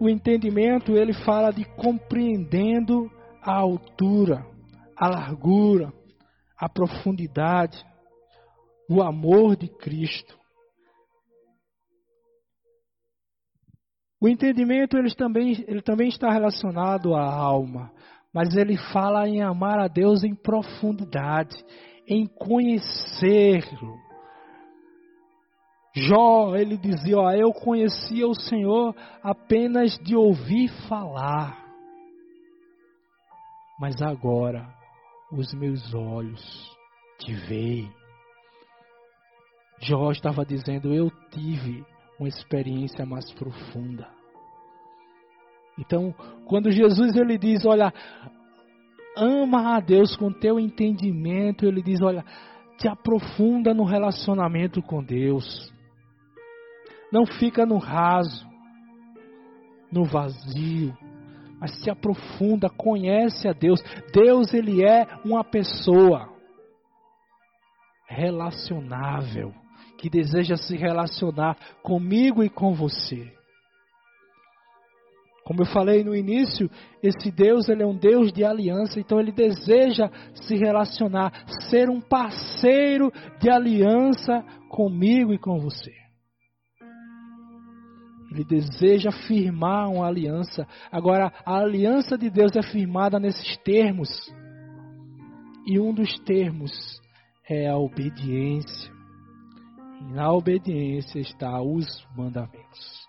O 0.00 0.08
entendimento, 0.08 0.96
ele 0.96 1.12
fala 1.12 1.52
de 1.52 1.64
compreendendo 1.64 3.08
a 3.40 3.52
altura, 3.54 4.44
a 4.96 5.06
largura, 5.06 5.92
a 6.58 6.68
profundidade, 6.68 7.80
o 8.90 9.00
amor 9.00 9.54
de 9.54 9.68
Cristo. 9.68 10.37
O 14.20 14.28
entendimento 14.28 14.96
ele 14.96 15.14
também, 15.14 15.64
ele 15.68 15.80
também 15.80 16.08
está 16.08 16.30
relacionado 16.30 17.14
à 17.14 17.22
alma, 17.22 17.92
mas 18.34 18.56
ele 18.56 18.76
fala 18.92 19.28
em 19.28 19.40
amar 19.40 19.78
a 19.78 19.86
Deus 19.86 20.24
em 20.24 20.34
profundidade, 20.34 21.56
em 22.06 22.26
conhecê-lo. 22.26 23.96
Jó, 25.94 26.54
ele 26.56 26.76
dizia: 26.76 27.16
ó, 27.16 27.30
Eu 27.32 27.52
conhecia 27.52 28.26
o 28.26 28.34
Senhor 28.34 28.94
apenas 29.22 29.96
de 29.98 30.16
ouvir 30.16 30.68
falar, 30.88 31.56
mas 33.80 34.00
agora 34.02 34.68
os 35.32 35.52
meus 35.54 35.94
olhos 35.94 36.76
te 37.20 37.34
veem. 37.34 37.90
Jó 39.80 40.10
estava 40.10 40.44
dizendo: 40.44 40.92
Eu 40.92 41.10
tive 41.30 41.84
uma 42.18 42.28
experiência 42.28 43.06
mais 43.06 43.30
profunda. 43.32 44.08
Então, 45.78 46.12
quando 46.46 46.70
Jesus 46.70 47.14
ele 47.16 47.38
diz, 47.38 47.64
olha, 47.64 47.92
ama 49.16 49.76
a 49.76 49.80
Deus 49.80 50.16
com 50.16 50.32
teu 50.32 50.58
entendimento, 50.58 51.64
ele 51.64 51.80
diz, 51.80 52.00
olha, 52.02 52.24
te 52.78 52.88
aprofunda 52.88 53.72
no 53.72 53.84
relacionamento 53.84 54.82
com 54.82 55.02
Deus. 55.02 55.72
Não 57.12 57.24
fica 57.24 57.64
no 57.64 57.78
raso, 57.78 58.46
no 59.90 60.04
vazio, 60.04 60.96
mas 61.60 61.80
se 61.82 61.90
aprofunda, 61.90 62.68
conhece 62.68 63.48
a 63.48 63.52
Deus. 63.52 63.80
Deus 64.12 64.52
ele 64.52 64.84
é 64.84 65.06
uma 65.24 65.44
pessoa 65.44 66.28
relacionável 68.08 69.54
que 69.98 70.08
deseja 70.08 70.56
se 70.56 70.76
relacionar 70.76 71.56
comigo 71.82 72.42
e 72.42 72.48
com 72.48 72.72
você. 72.72 73.36
Como 75.44 75.62
eu 75.62 75.66
falei 75.66 76.04
no 76.04 76.14
início, 76.14 76.70
esse 77.02 77.30
Deus 77.30 77.70
ele 77.70 77.82
é 77.82 77.86
um 77.86 77.96
Deus 77.96 78.30
de 78.30 78.44
aliança, 78.44 79.00
então 79.00 79.18
ele 79.18 79.32
deseja 79.32 80.10
se 80.34 80.54
relacionar, 80.56 81.32
ser 81.70 81.88
um 81.88 82.02
parceiro 82.02 83.10
de 83.40 83.50
aliança 83.50 84.44
comigo 84.68 85.32
e 85.32 85.38
com 85.38 85.58
você. 85.58 85.92
Ele 88.30 88.44
deseja 88.44 89.10
firmar 89.10 89.88
uma 89.88 90.06
aliança. 90.06 90.66
Agora, 90.92 91.32
a 91.46 91.58
aliança 91.60 92.18
de 92.18 92.28
Deus 92.28 92.54
é 92.54 92.62
firmada 92.62 93.18
nesses 93.18 93.56
termos. 93.64 94.10
E 95.66 95.80
um 95.80 95.94
dos 95.94 96.18
termos 96.20 96.70
é 97.48 97.68
a 97.70 97.78
obediência. 97.78 98.97
E 100.00 100.04
na 100.12 100.32
obediência 100.32 101.18
está 101.18 101.60
os 101.60 102.06
mandamentos. 102.16 103.08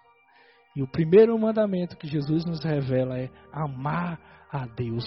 E 0.76 0.82
o 0.82 0.88
primeiro 0.88 1.38
mandamento 1.38 1.98
que 1.98 2.08
Jesus 2.08 2.46
nos 2.46 2.64
revela 2.64 3.20
é 3.20 3.30
amar 3.52 4.20
a 4.52 4.66
Deus 4.66 5.06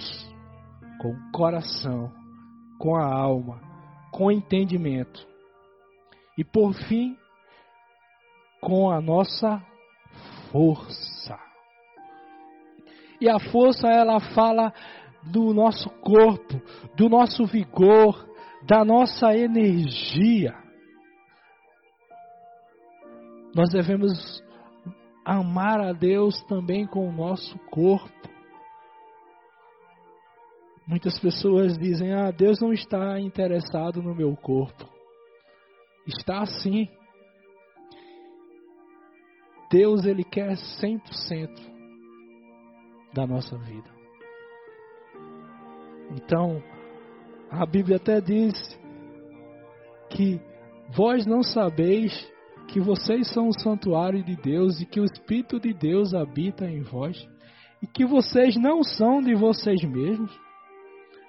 com 1.01 1.11
o 1.11 1.33
coração, 1.33 2.13
com 2.79 2.95
a 2.95 3.05
alma, 3.05 3.61
com 4.11 4.27
o 4.27 4.33
entendimento. 4.33 5.27
E 6.37 6.45
por 6.45 6.75
fim, 6.75 7.17
com 8.61 8.91
a 8.91 9.01
nossa 9.01 9.61
força. 10.51 11.39
E 13.21 13.29
a 13.29 13.39
força 13.39 13.89
ela 13.89 14.21
fala 14.21 14.73
do 15.23 15.55
nosso 15.55 15.89
corpo, 16.01 16.61
do 16.97 17.09
nosso 17.09 17.45
vigor, 17.47 18.29
da 18.67 18.85
nossa 18.85 19.37
energia. 19.37 20.62
Nós 23.55 23.69
devemos 23.71 24.43
amar 25.25 25.81
a 25.81 25.93
Deus 25.93 26.43
também 26.45 26.87
com 26.87 27.09
o 27.09 27.13
nosso 27.13 27.59
corpo. 27.71 28.11
Muitas 30.87 31.19
pessoas 31.21 31.77
dizem: 31.79 32.13
Ah, 32.13 32.31
Deus 32.31 32.61
não 32.61 32.73
está 32.73 33.21
interessado 33.21 34.03
no 34.03 34.15
meu 34.15 34.35
corpo. 34.37 34.89
Está 36.07 36.47
sim. 36.47 36.89
Deus 39.71 40.05
ele 40.05 40.25
quer 40.25 40.55
100% 40.81 41.73
da 43.15 43.27
nossa 43.27 43.57
vida. 43.59 43.91
Então, 46.11 46.63
a 47.51 47.65
Bíblia 47.65 47.97
até 47.97 48.21
diz 48.21 48.55
que 50.11 50.41
vós 50.95 51.25
não 51.25 51.43
sabeis 51.43 52.13
que 52.73 52.81
vocês 52.81 53.29
são 53.29 53.49
o 53.49 53.61
santuário 53.61 54.25
de 54.25 54.35
Deus 54.35 54.81
e 54.81 54.87
que 54.87 54.99
o 54.99 55.05
Espírito 55.05 55.61
de 55.61 55.75
Deus 55.75 56.15
habita 56.15 56.65
em 56.65 56.81
vós 56.81 57.29
e 57.83 57.87
que 57.87 58.07
vocês 58.07 58.57
não 58.57 58.83
são 58.83 59.21
de 59.21 59.35
vocês 59.35 59.85
mesmos. 59.85 60.33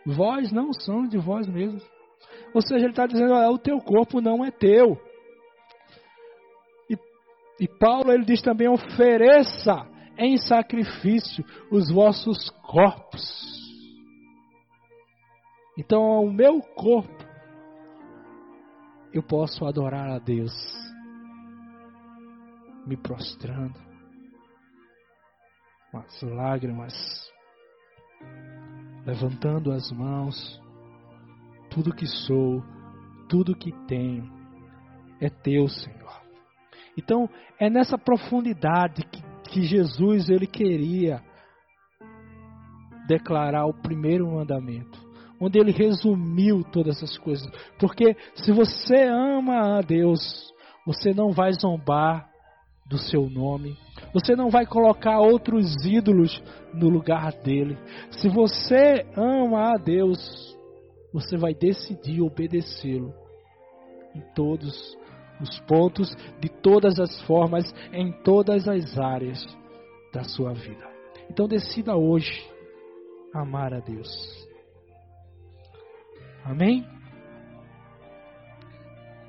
Vós 0.05 0.51
não 0.53 0.71
são 0.71 1.05
de 1.05 1.17
vós 1.17 1.45
mesmos. 1.45 1.83
Ou 2.53 2.61
seja, 2.61 2.85
ele 2.85 2.91
está 2.91 3.05
dizendo: 3.05 3.33
o 3.33 3.57
teu 3.57 3.77
corpo 3.79 4.21
não 4.21 4.43
é 4.45 4.51
teu. 4.51 4.97
E 7.59 7.67
Paulo 7.67 8.11
ele 8.11 8.23
diz 8.23 8.41
também: 8.41 8.69
ofereça 8.69 9.85
em 10.17 10.37
sacrifício 10.37 11.43
os 11.69 11.91
vossos 11.91 12.49
corpos. 12.61 13.21
Então, 15.77 16.23
o 16.23 16.31
meu 16.31 16.61
corpo, 16.61 17.25
eu 19.11 19.23
posso 19.23 19.65
adorar 19.65 20.09
a 20.09 20.19
Deus, 20.19 20.51
me 22.85 22.97
prostrando, 22.97 23.79
com 25.91 25.97
as 25.99 26.21
lágrimas, 26.21 26.93
levantando 29.05 29.71
as 29.71 29.91
mãos, 29.91 30.61
tudo 31.69 31.93
que 31.93 32.05
sou, 32.05 32.63
tudo 33.29 33.55
que 33.55 33.71
tenho, 33.87 34.29
é 35.19 35.29
teu, 35.29 35.67
Senhor. 35.67 36.21
Então, 36.97 37.29
é 37.59 37.69
nessa 37.69 37.97
profundidade 37.97 39.03
que, 39.05 39.23
que 39.49 39.61
Jesus 39.63 40.29
ele 40.29 40.47
queria 40.47 41.21
declarar 43.07 43.65
o 43.65 43.73
primeiro 43.73 44.31
mandamento, 44.31 44.99
onde 45.39 45.59
ele 45.59 45.71
resumiu 45.71 46.63
todas 46.63 46.97
essas 46.97 47.17
coisas. 47.17 47.47
Porque 47.79 48.15
se 48.35 48.51
você 48.51 49.03
ama 49.03 49.77
a 49.77 49.81
Deus, 49.81 50.19
você 50.85 51.13
não 51.13 51.31
vai 51.31 51.51
zombar 51.53 52.32
do 52.85 52.97
seu 52.97 53.29
nome, 53.29 53.77
você 54.13 54.35
não 54.35 54.49
vai 54.49 54.65
colocar 54.65 55.19
outros 55.19 55.85
ídolos 55.85 56.41
no 56.73 56.89
lugar 56.89 57.31
dele. 57.41 57.77
Se 58.11 58.27
você 58.27 59.05
ama 59.15 59.73
a 59.73 59.77
Deus, 59.77 60.19
você 61.13 61.37
vai 61.37 61.53
decidir 61.53 62.21
obedecê-lo 62.21 63.13
em 64.13 64.21
todos 64.35 64.97
os 65.41 65.59
pontos 65.61 66.15
de 66.39 66.49
todas 66.49 66.99
as 66.99 67.21
formas, 67.23 67.63
em 67.91 68.11
todas 68.23 68.67
as 68.67 68.97
áreas 68.97 69.43
da 70.13 70.23
sua 70.23 70.53
vida. 70.53 70.87
Então 71.29 71.47
decida 71.47 71.95
hoje 71.95 72.47
amar 73.33 73.73
a 73.73 73.79
Deus. 73.79 74.09
Amém? 76.45 76.92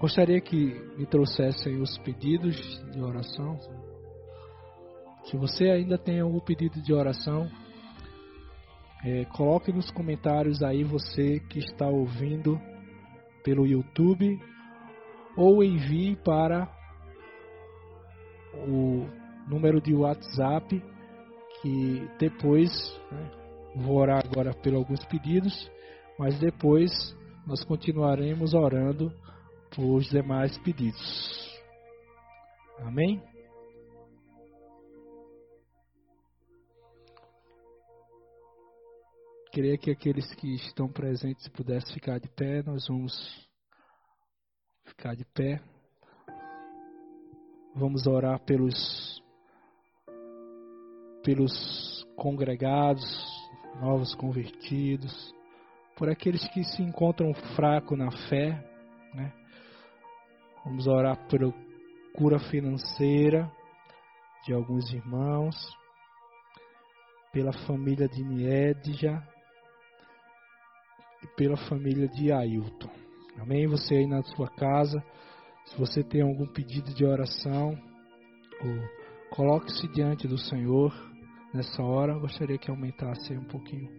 Gostaria 0.04 0.38
que 0.38 0.66
me 0.98 1.06
trouxessem 1.06 1.80
os 1.80 1.96
pedidos 1.96 2.54
de 2.92 3.00
oração. 3.00 3.58
Se 5.24 5.34
você 5.34 5.70
ainda 5.70 5.96
tem 5.96 6.20
algum 6.20 6.40
pedido 6.40 6.78
de 6.82 6.92
oração, 6.92 7.50
é, 9.02 9.24
coloque 9.34 9.72
nos 9.72 9.90
comentários 9.92 10.62
aí 10.62 10.84
você 10.84 11.40
que 11.48 11.58
está 11.58 11.88
ouvindo 11.88 12.60
pelo 13.42 13.66
YouTube 13.66 14.38
ou 15.38 15.64
envie 15.64 16.16
para 16.16 16.68
o 18.68 19.06
número 19.48 19.80
de 19.80 19.94
WhatsApp 19.94 20.84
que 21.62 22.08
depois 22.18 22.70
né, 23.10 23.30
vou 23.74 23.96
orar 23.96 24.22
agora 24.22 24.52
por 24.52 24.74
alguns 24.74 25.02
pedidos, 25.06 25.72
mas 26.18 26.38
depois 26.38 27.16
nós 27.46 27.64
continuaremos 27.64 28.52
orando 28.52 29.10
os 29.78 30.08
demais 30.08 30.56
pedidos. 30.58 31.62
Amém? 32.80 33.22
Queria 39.52 39.78
que 39.78 39.90
aqueles 39.90 40.34
que 40.34 40.54
estão 40.56 40.88
presentes 40.88 41.46
pudessem 41.48 41.94
ficar 41.94 42.18
de 42.18 42.28
pé, 42.28 42.62
nós 42.64 42.88
vamos 42.88 43.48
ficar 44.84 45.14
de 45.14 45.24
pé. 45.26 45.62
Vamos 47.74 48.06
orar 48.06 48.40
pelos 48.40 49.22
pelos 51.24 52.04
congregados, 52.16 53.02
novos 53.80 54.14
convertidos, 54.14 55.34
por 55.96 56.10
aqueles 56.10 56.46
que 56.48 56.62
se 56.64 56.82
encontram 56.82 57.32
fracos 57.56 57.96
na 57.96 58.10
fé, 58.28 58.50
né? 59.14 59.43
Vamos 60.64 60.86
orar 60.86 61.16
pela 61.28 61.52
cura 62.14 62.38
financeira 62.38 63.50
de 64.46 64.52
alguns 64.52 64.90
irmãos, 64.92 65.54
pela 67.32 67.52
família 67.66 68.08
de 68.08 68.24
Niedja 68.24 69.22
e 71.22 71.26
pela 71.36 71.56
família 71.68 72.08
de 72.08 72.32
Ailton. 72.32 72.90
Amém? 73.38 73.66
Você 73.66 73.96
aí 73.96 74.06
na 74.06 74.22
sua 74.22 74.48
casa, 74.48 75.04
se 75.66 75.76
você 75.76 76.02
tem 76.02 76.22
algum 76.22 76.46
pedido 76.46 76.94
de 76.94 77.04
oração, 77.04 77.76
coloque-se 79.30 79.88
diante 79.88 80.28
do 80.28 80.38
Senhor 80.38 80.94
nessa 81.52 81.82
hora. 81.82 82.12
Eu 82.12 82.20
gostaria 82.20 82.56
que 82.56 82.70
aumentasse 82.70 83.36
um 83.36 83.44
pouquinho 83.44 83.90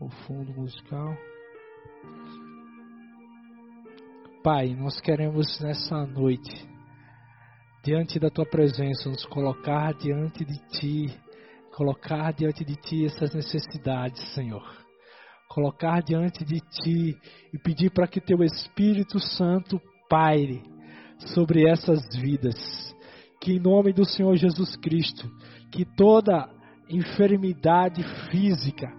o 0.00 0.08
fundo 0.26 0.52
musical. 0.52 1.16
Pai, 4.42 4.74
nós 4.74 5.00
queremos 5.00 5.60
nessa 5.60 6.06
noite, 6.06 6.68
diante 7.84 8.18
da 8.18 8.30
tua 8.30 8.46
presença, 8.46 9.08
nos 9.08 9.24
colocar 9.26 9.92
diante 9.94 10.44
de 10.44 10.58
ti, 10.68 11.20
colocar 11.76 12.32
diante 12.32 12.64
de 12.64 12.74
ti 12.76 13.04
essas 13.04 13.34
necessidades, 13.34 14.22
Senhor 14.34 14.80
colocar 15.50 16.00
diante 16.00 16.44
de 16.44 16.60
Ti 16.60 17.18
e 17.52 17.58
pedir 17.58 17.90
para 17.90 18.06
que 18.06 18.20
Teu 18.20 18.42
Espírito 18.44 19.18
Santo 19.18 19.80
paire 20.08 20.62
sobre 21.34 21.68
essas 21.68 22.00
vidas. 22.16 22.56
Que 23.40 23.54
em 23.54 23.58
nome 23.58 23.92
do 23.92 24.04
Senhor 24.04 24.36
Jesus 24.36 24.76
Cristo, 24.76 25.28
que 25.72 25.84
toda 25.84 26.48
enfermidade 26.88 28.02
física 28.30 28.92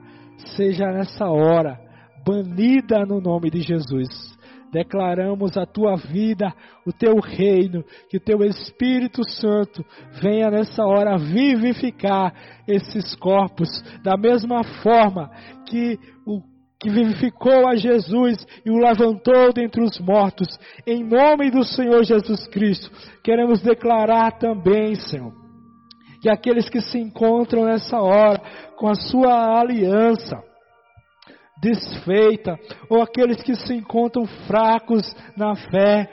seja 0.55 0.91
nessa 0.91 1.25
hora 1.29 1.79
banida 2.25 3.05
no 3.05 3.21
nome 3.21 3.49
de 3.49 3.61
Jesus 3.61 4.37
declaramos 4.71 5.57
a 5.57 5.65
tua 5.65 5.95
vida, 5.97 6.53
o 6.85 6.93
teu 6.93 7.19
reino, 7.19 7.83
que 8.09 8.17
o 8.17 8.21
teu 8.21 8.43
Espírito 8.43 9.27
Santo 9.29 9.85
venha 10.21 10.49
nessa 10.49 10.83
hora 10.83 11.17
vivificar 11.17 12.33
esses 12.67 13.15
corpos, 13.15 13.69
da 14.03 14.15
mesma 14.15 14.63
forma 14.63 15.29
que 15.67 15.99
o 16.25 16.41
que 16.81 16.89
vivificou 16.89 17.67
a 17.67 17.75
Jesus 17.75 18.43
e 18.65 18.71
o 18.71 18.79
levantou 18.79 19.53
dentre 19.53 19.83
os 19.83 19.99
mortos, 19.99 20.47
em 20.87 21.03
nome 21.03 21.51
do 21.51 21.63
Senhor 21.63 22.03
Jesus 22.03 22.47
Cristo, 22.47 22.89
queremos 23.23 23.61
declarar 23.61 24.31
também, 24.39 24.95
Senhor, 24.95 25.31
que 26.19 26.27
aqueles 26.27 26.67
que 26.69 26.81
se 26.81 26.97
encontram 26.97 27.65
nessa 27.65 27.99
hora 27.99 28.41
com 28.75 28.87
a 28.87 28.95
sua 28.95 29.59
aliança, 29.59 30.41
desfeita, 31.61 32.57
ou 32.89 33.01
aqueles 33.01 33.41
que 33.43 33.55
se 33.55 33.73
encontram 33.73 34.25
fracos 34.47 35.15
na 35.37 35.55
fé, 35.55 36.09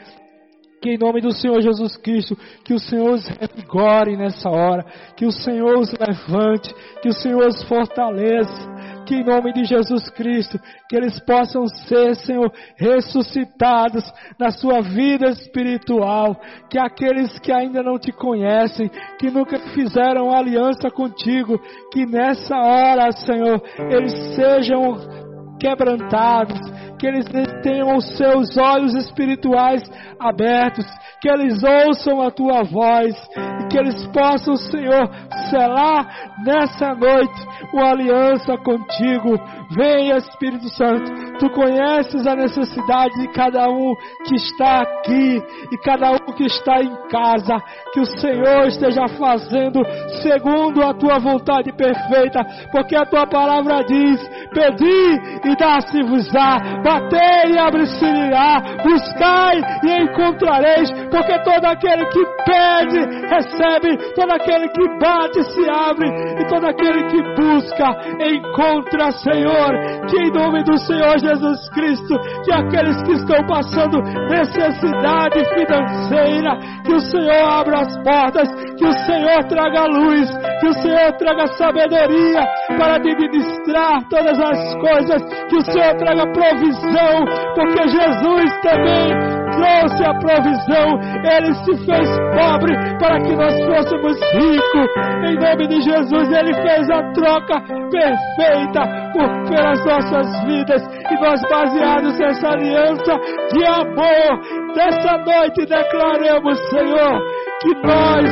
que 0.81 0.91
em 0.91 0.99
nome 0.99 1.21
do 1.21 1.33
Senhor 1.33 1.61
Jesus 1.61 1.97
Cristo, 1.97 2.37
que 2.65 2.75
o 2.75 2.79
Senhor 2.79 3.13
os 3.13 3.27
revigore 3.27 4.17
nessa 4.17 4.49
hora, 4.49 4.85
que 5.17 5.27
o 5.27 5.33
Senhor 5.33 5.77
os 5.79 5.93
levante, 5.93 6.73
que 7.03 7.09
o 7.09 7.13
Senhor 7.13 7.47
os 7.49 7.63
fortaleça, 7.65 8.79
que 9.05 9.17
em 9.17 9.25
nome 9.25 9.53
de 9.55 9.65
Jesus 9.65 10.09
Cristo, 10.11 10.61
que 10.89 10.95
eles 10.95 11.19
possam 11.21 11.67
ser, 11.67 12.15
Senhor, 12.17 12.53
ressuscitados 12.77 14.05
na 14.39 14.51
sua 14.51 14.83
vida 14.83 15.31
espiritual, 15.31 16.37
que 16.69 16.79
aqueles 16.79 17.39
que 17.39 17.51
ainda 17.51 17.83
não 17.83 17.99
te 17.99 18.13
conhecem, 18.13 18.91
que 19.19 19.31
nunca 19.31 19.59
fizeram 19.59 20.31
aliança 20.31 20.91
contigo, 20.91 21.59
que 21.91 22.05
nessa 22.05 22.55
hora, 22.55 23.11
Senhor, 23.13 23.63
eles 23.91 24.13
sejam 24.37 25.28
quebrantados, 25.59 26.59
que 26.99 27.07
eles 27.07 27.27
tenham 27.63 27.97
os 27.97 28.17
seus 28.17 28.57
olhos 28.57 28.95
espirituais 28.95 29.83
abertos, 30.19 30.87
que 31.21 31.29
eles 31.29 31.63
ouçam 31.63 32.21
a 32.23 32.31
tua 32.31 32.63
voz 32.65 33.15
e 33.37 33.69
que 33.69 33.79
eles 33.79 34.07
possam, 34.09 34.57
Senhor, 34.57 35.09
selar 35.51 36.35
nessa 36.45 36.95
noite 36.95 37.47
uma 37.73 37.91
aliança 37.91 38.57
contigo. 38.59 39.39
Venha, 39.71 40.17
Espírito 40.17 40.69
Santo, 40.71 41.13
tu 41.39 41.51
conheces 41.51 42.27
a 42.27 42.35
necessidade 42.35 43.15
de 43.21 43.29
cada 43.29 43.69
um 43.69 43.95
que 44.27 44.35
está 44.35 44.83
aqui 44.83 45.43
e 45.73 45.79
cada 45.79 46.13
um 46.13 46.33
que 46.37 46.45
está 46.45 46.83
em 46.83 46.95
casa, 47.11 47.57
que 47.93 48.01
o 48.01 48.07
Senhor 48.07 48.67
esteja 48.67 49.07
fazendo 49.09 49.81
segundo 50.23 50.83
a 50.83 50.95
tua 50.95 51.19
vontade 51.19 51.73
perfeita, 51.73 52.45
porque 52.71 52.97
a 52.97 53.07
tua 53.07 53.27
palavra 53.27 53.85
diz: 53.85 54.21
Pedi 54.53 55.49
e 55.51 55.57
dá-se-vos-á, 55.57 56.83
batei 56.83 57.53
e 57.53 57.59
abre-se-lhe-á, 57.59 58.61
buscai 58.83 59.61
e 59.85 60.03
encontrareis, 60.03 60.91
porque 61.11 61.39
todo 61.43 61.65
aquele 61.65 62.07
que 62.07 62.25
pede, 62.45 63.27
recebe, 63.29 63.97
todo 64.15 64.33
aquele 64.33 64.69
que 64.69 64.89
bate, 64.99 65.43
se 65.45 65.71
abre, 65.71 66.09
e 66.41 66.47
todo 66.47 66.67
aquele 66.67 67.05
que 67.05 67.23
busca, 67.41 67.97
encontra, 68.21 69.13
Senhor, 69.13 70.07
que 70.09 70.17
em 70.17 70.31
nome 70.33 70.63
do 70.65 70.77
Senhor 70.79 71.19
Jesus 71.29 71.69
Cristo, 71.71 72.19
que 72.45 72.53
aqueles 72.53 73.03
que 73.03 73.13
estão 73.13 73.47
passando 73.47 74.01
necessidade 74.29 75.45
financeira, 75.55 76.59
que 76.85 76.93
o 76.93 77.01
Senhor 77.01 77.45
abra 77.51 77.81
as 77.81 77.97
portas, 78.03 78.49
que 78.77 78.87
o 78.87 78.93
Senhor 78.93 79.45
traga 79.45 79.85
luz, 79.87 80.31
que 80.61 80.67
o 80.67 80.73
Senhor 80.75 81.13
traga 81.19 81.47
sabedoria 81.49 82.41
para 82.79 82.97
administrar 82.97 84.03
todas 84.09 84.39
as 84.41 84.75
coisas, 84.77 85.23
que 85.49 85.57
o 85.57 85.63
Senhor 85.63 85.95
traga 85.97 86.33
provisão, 86.33 87.25
porque 87.55 87.89
Jesus 87.89 88.61
também 88.63 89.38
trouxe 89.59 90.05
a 90.05 90.15
provisão, 90.15 91.01
Ele 91.25 91.55
se 91.55 91.77
fez 91.85 92.09
pobre 92.35 92.75
para 92.99 93.21
que 93.21 93.35
nós 93.35 93.55
fôssemos 93.67 94.19
ricos. 94.33 94.89
Em 95.27 95.35
nome 95.35 95.67
de 95.67 95.81
Jesus, 95.83 96.33
Ele 96.33 96.55
fez 96.55 96.91
a 96.91 97.03
troca 97.13 97.61
perfeita 97.91 98.81
por, 99.13 99.49
pelas 99.49 99.85
nossas 99.85 100.45
vidas. 100.45 100.83
E 101.11 101.15
nós, 101.21 101.43
baseados 101.51 102.19
nessa 102.19 102.49
aliança 102.49 103.19
de 103.53 103.65
amor, 103.67 104.75
dessa 104.75 105.19
noite 105.19 105.67
declaramos, 105.67 106.59
Senhor, 106.71 107.21
que 107.61 107.75
nós, 107.87 108.31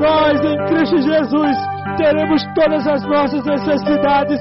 nós 0.00 0.44
em 0.44 0.56
Cristo 0.66 0.98
Jesus, 0.98 1.56
teremos 1.96 2.42
todas 2.54 2.86
as 2.86 3.02
nossas 3.06 3.44
necessidades 3.44 4.40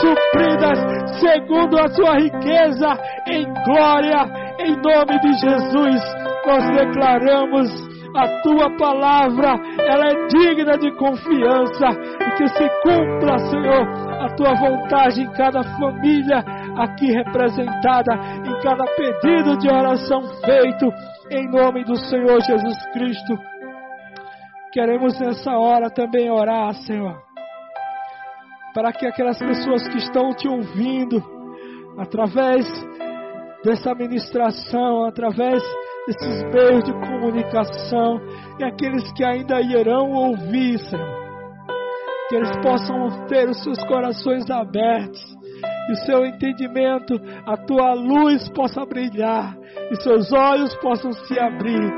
supridas 0.00 0.78
segundo 1.20 1.78
a 1.78 1.88
sua 1.88 2.18
riqueza 2.18 2.88
em 3.26 3.46
glória 3.64 4.37
em 4.68 4.76
nome 4.76 5.18
de 5.20 5.32
Jesus, 5.32 6.02
nós 6.46 6.64
declaramos 6.76 7.88
a 8.14 8.42
tua 8.42 8.76
palavra, 8.76 9.54
ela 9.78 10.06
é 10.06 10.26
digna 10.28 10.76
de 10.78 10.90
confiança 10.96 11.88
e 12.20 12.30
que 12.36 12.48
se 12.48 12.68
cumpra, 12.82 13.38
Senhor, 13.38 13.88
a 14.22 14.28
tua 14.34 14.54
vontade 14.54 15.22
em 15.22 15.30
cada 15.32 15.62
família 15.62 16.44
aqui 16.76 17.12
representada, 17.12 18.14
em 18.44 18.60
cada 18.62 18.84
pedido 18.94 19.58
de 19.58 19.68
oração 19.68 20.22
feito, 20.44 20.90
em 21.30 21.50
nome 21.50 21.84
do 21.84 21.96
Senhor 21.96 22.40
Jesus 22.40 22.86
Cristo. 22.92 23.38
Queremos 24.72 25.18
nessa 25.18 25.52
hora 25.52 25.90
também 25.90 26.30
orar, 26.30 26.74
Senhor, 26.74 27.16
para 28.74 28.92
que 28.92 29.06
aquelas 29.06 29.38
pessoas 29.38 29.86
que 29.88 29.98
estão 29.98 30.30
te 30.30 30.48
ouvindo, 30.48 31.22
através 31.98 32.66
dessa 33.68 33.94
ministração, 33.94 35.04
através 35.04 35.62
desses 36.06 36.42
meios 36.44 36.84
de 36.84 36.92
comunicação, 36.92 38.18
e 38.58 38.64
aqueles 38.64 39.12
que 39.12 39.22
ainda 39.22 39.60
irão 39.60 40.10
ouvir, 40.10 40.78
Senhor, 40.78 41.18
que 42.30 42.36
eles 42.36 42.50
possam 42.62 43.26
ter 43.26 43.46
os 43.46 43.62
seus 43.62 43.78
corações 43.84 44.50
abertos, 44.50 45.20
e 45.90 45.92
o 45.92 45.96
seu 45.96 46.24
entendimento, 46.24 47.20
a 47.46 47.58
tua 47.58 47.92
luz 47.92 48.48
possa 48.50 48.86
brilhar, 48.86 49.54
e 49.90 49.96
seus 50.02 50.32
olhos 50.32 50.74
possam 50.76 51.12
se 51.12 51.38
abrir, 51.38 51.92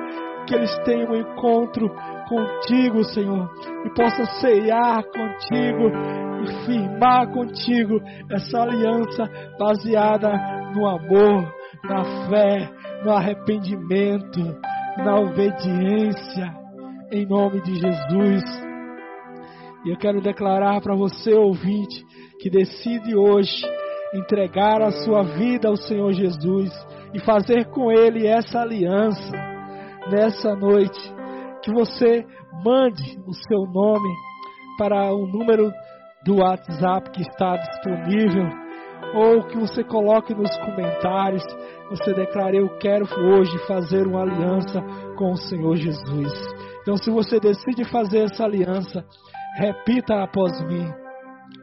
que 0.49 0.55
eles 0.57 0.77
tenham 0.85 1.13
um 1.13 1.17
encontro 1.17 1.89
contigo, 2.29 3.05
Senhor, 3.05 3.49
e 3.87 3.91
possa 3.91 4.25
ceiar 4.41 5.05
contigo 5.05 5.89
e 6.43 6.67
firmar 6.67 7.31
contigo 7.33 8.01
essa 8.29 8.61
aliança 8.61 9.25
baseada 9.57 10.33
no 10.75 10.89
amor, 10.89 11.60
na 11.90 12.05
fé, 12.29 12.70
no 13.05 13.11
arrependimento, 13.11 14.40
na 14.98 15.18
obediência, 15.18 16.55
em 17.11 17.26
nome 17.26 17.61
de 17.62 17.74
Jesus. 17.74 18.44
E 19.85 19.90
eu 19.90 19.96
quero 19.98 20.20
declarar 20.20 20.81
para 20.81 20.94
você, 20.94 21.35
ouvinte, 21.35 22.05
que 22.40 22.48
decide 22.48 23.16
hoje 23.16 23.66
entregar 24.14 24.81
a 24.81 24.92
sua 25.05 25.24
vida 25.24 25.68
ao 25.68 25.76
Senhor 25.76 26.12
Jesus 26.12 26.70
e 27.12 27.18
fazer 27.18 27.66
com 27.70 27.90
Ele 27.90 28.24
essa 28.24 28.61
aliança 28.61 29.33
nessa 30.11 30.55
noite, 30.55 31.00
que 31.62 31.72
você 31.72 32.24
mande 32.64 33.18
o 33.26 33.35
seu 33.35 33.62
nome 33.72 34.09
para 34.79 35.12
o 35.12 35.26
número 35.26 35.72
do 36.24 36.37
WhatsApp 36.37 37.11
que 37.11 37.22
está 37.22 37.57
disponível 37.57 38.48
ou 39.14 39.42
que 39.44 39.59
você 39.59 39.83
coloque 39.83 40.35
nos 40.35 40.55
comentários, 40.59 41.42
você 41.90 42.14
declare: 42.14 42.57
Eu 42.57 42.68
quero 42.79 43.07
hoje 43.20 43.59
fazer 43.66 44.07
uma 44.07 44.22
aliança 44.22 44.81
com 45.16 45.33
o 45.33 45.37
Senhor 45.37 45.76
Jesus. 45.76 46.33
Então, 46.83 46.96
se 46.96 47.11
você 47.11 47.38
decide 47.38 47.85
fazer 47.85 48.24
essa 48.24 48.44
aliança, 48.44 49.05
repita 49.57 50.22
após 50.22 50.53
mim 50.66 50.87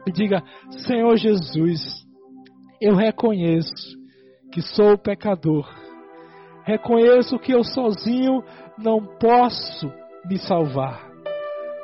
e 0.06 0.12
diga: 0.12 0.42
Senhor 0.86 1.16
Jesus, 1.16 1.80
eu 2.80 2.94
reconheço 2.94 3.96
que 4.52 4.62
sou 4.62 4.96
pecador, 4.96 5.66
reconheço 6.64 7.38
que 7.38 7.52
eu 7.52 7.64
sozinho 7.64 8.42
não 8.78 9.04
posso 9.18 9.90
me 10.26 10.38
salvar. 10.38 11.08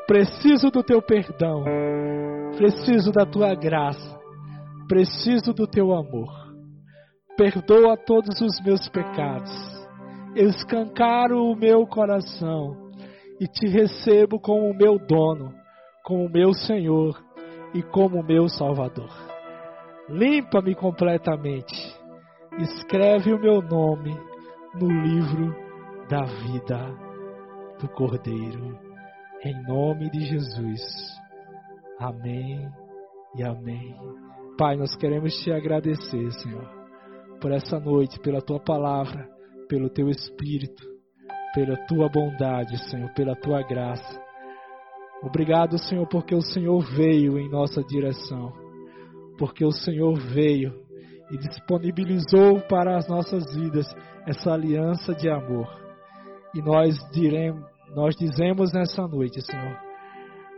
Preciso 0.06 0.70
do 0.70 0.82
teu 0.82 1.00
perdão, 1.00 1.64
preciso 2.56 3.10
da 3.10 3.24
tua 3.24 3.54
graça 3.54 4.14
Preciso 4.88 5.54
do 5.54 5.66
teu 5.66 5.94
amor. 5.94 6.43
Perdoa 7.36 7.96
todos 7.96 8.40
os 8.40 8.60
meus 8.64 8.88
pecados. 8.88 9.50
Escancaro 10.36 11.44
o 11.44 11.56
meu 11.56 11.86
coração 11.86 12.90
e 13.40 13.46
te 13.46 13.66
recebo 13.66 14.38
como 14.40 14.74
meu 14.74 14.98
dono, 14.98 15.52
como 16.04 16.28
meu 16.28 16.52
Senhor 16.52 17.20
e 17.74 17.82
como 17.82 18.22
meu 18.22 18.48
Salvador. 18.48 19.10
Limpa-me 20.08 20.74
completamente. 20.74 21.74
Escreve 22.58 23.32
o 23.32 23.40
meu 23.40 23.60
nome 23.60 24.16
no 24.80 24.88
livro 24.88 25.54
da 26.08 26.24
vida 26.24 26.78
do 27.80 27.88
Cordeiro. 27.88 28.78
Em 29.44 29.62
nome 29.66 30.10
de 30.10 30.20
Jesus. 30.20 30.80
Amém 31.98 32.68
e 33.36 33.42
amém. 33.42 33.96
Pai, 34.56 34.76
nós 34.76 34.94
queremos 34.96 35.34
te 35.42 35.50
agradecer, 35.50 36.30
Senhor, 36.32 36.70
por 37.44 37.52
essa 37.52 37.78
noite, 37.78 38.18
pela 38.20 38.40
tua 38.40 38.58
palavra, 38.58 39.28
pelo 39.68 39.90
teu 39.90 40.08
espírito, 40.08 40.82
pela 41.54 41.76
tua 41.86 42.08
bondade, 42.08 42.78
Senhor, 42.88 43.12
pela 43.12 43.36
tua 43.36 43.60
graça. 43.60 44.18
Obrigado, 45.22 45.76
Senhor, 45.76 46.08
porque 46.08 46.34
o 46.34 46.40
Senhor 46.40 46.80
veio 46.96 47.38
em 47.38 47.50
nossa 47.50 47.82
direção, 47.82 48.50
porque 49.38 49.62
o 49.62 49.72
Senhor 49.72 50.18
veio 50.18 50.72
e 51.30 51.36
disponibilizou 51.36 52.62
para 52.66 52.96
as 52.96 53.06
nossas 53.10 53.54
vidas 53.54 53.94
essa 54.26 54.50
aliança 54.50 55.14
de 55.14 55.28
amor. 55.28 55.68
E 56.54 56.62
nós 56.62 56.96
diremos, 57.12 57.62
nós 57.94 58.16
dizemos 58.16 58.72
nessa 58.72 59.06
noite, 59.06 59.42
Senhor, 59.42 59.78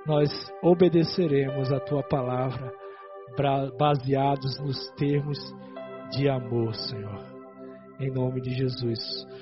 nós 0.06 0.30
obedeceremos 0.62 1.72
a 1.72 1.80
tua 1.80 2.04
palavra 2.04 2.72
baseados 3.76 4.60
nos 4.60 4.88
termos 4.92 5.36
de 6.10 6.28
amor, 6.28 6.74
Senhor. 6.74 7.24
Em 7.98 8.10
nome 8.10 8.40
de 8.40 8.54
Jesus. 8.54 9.26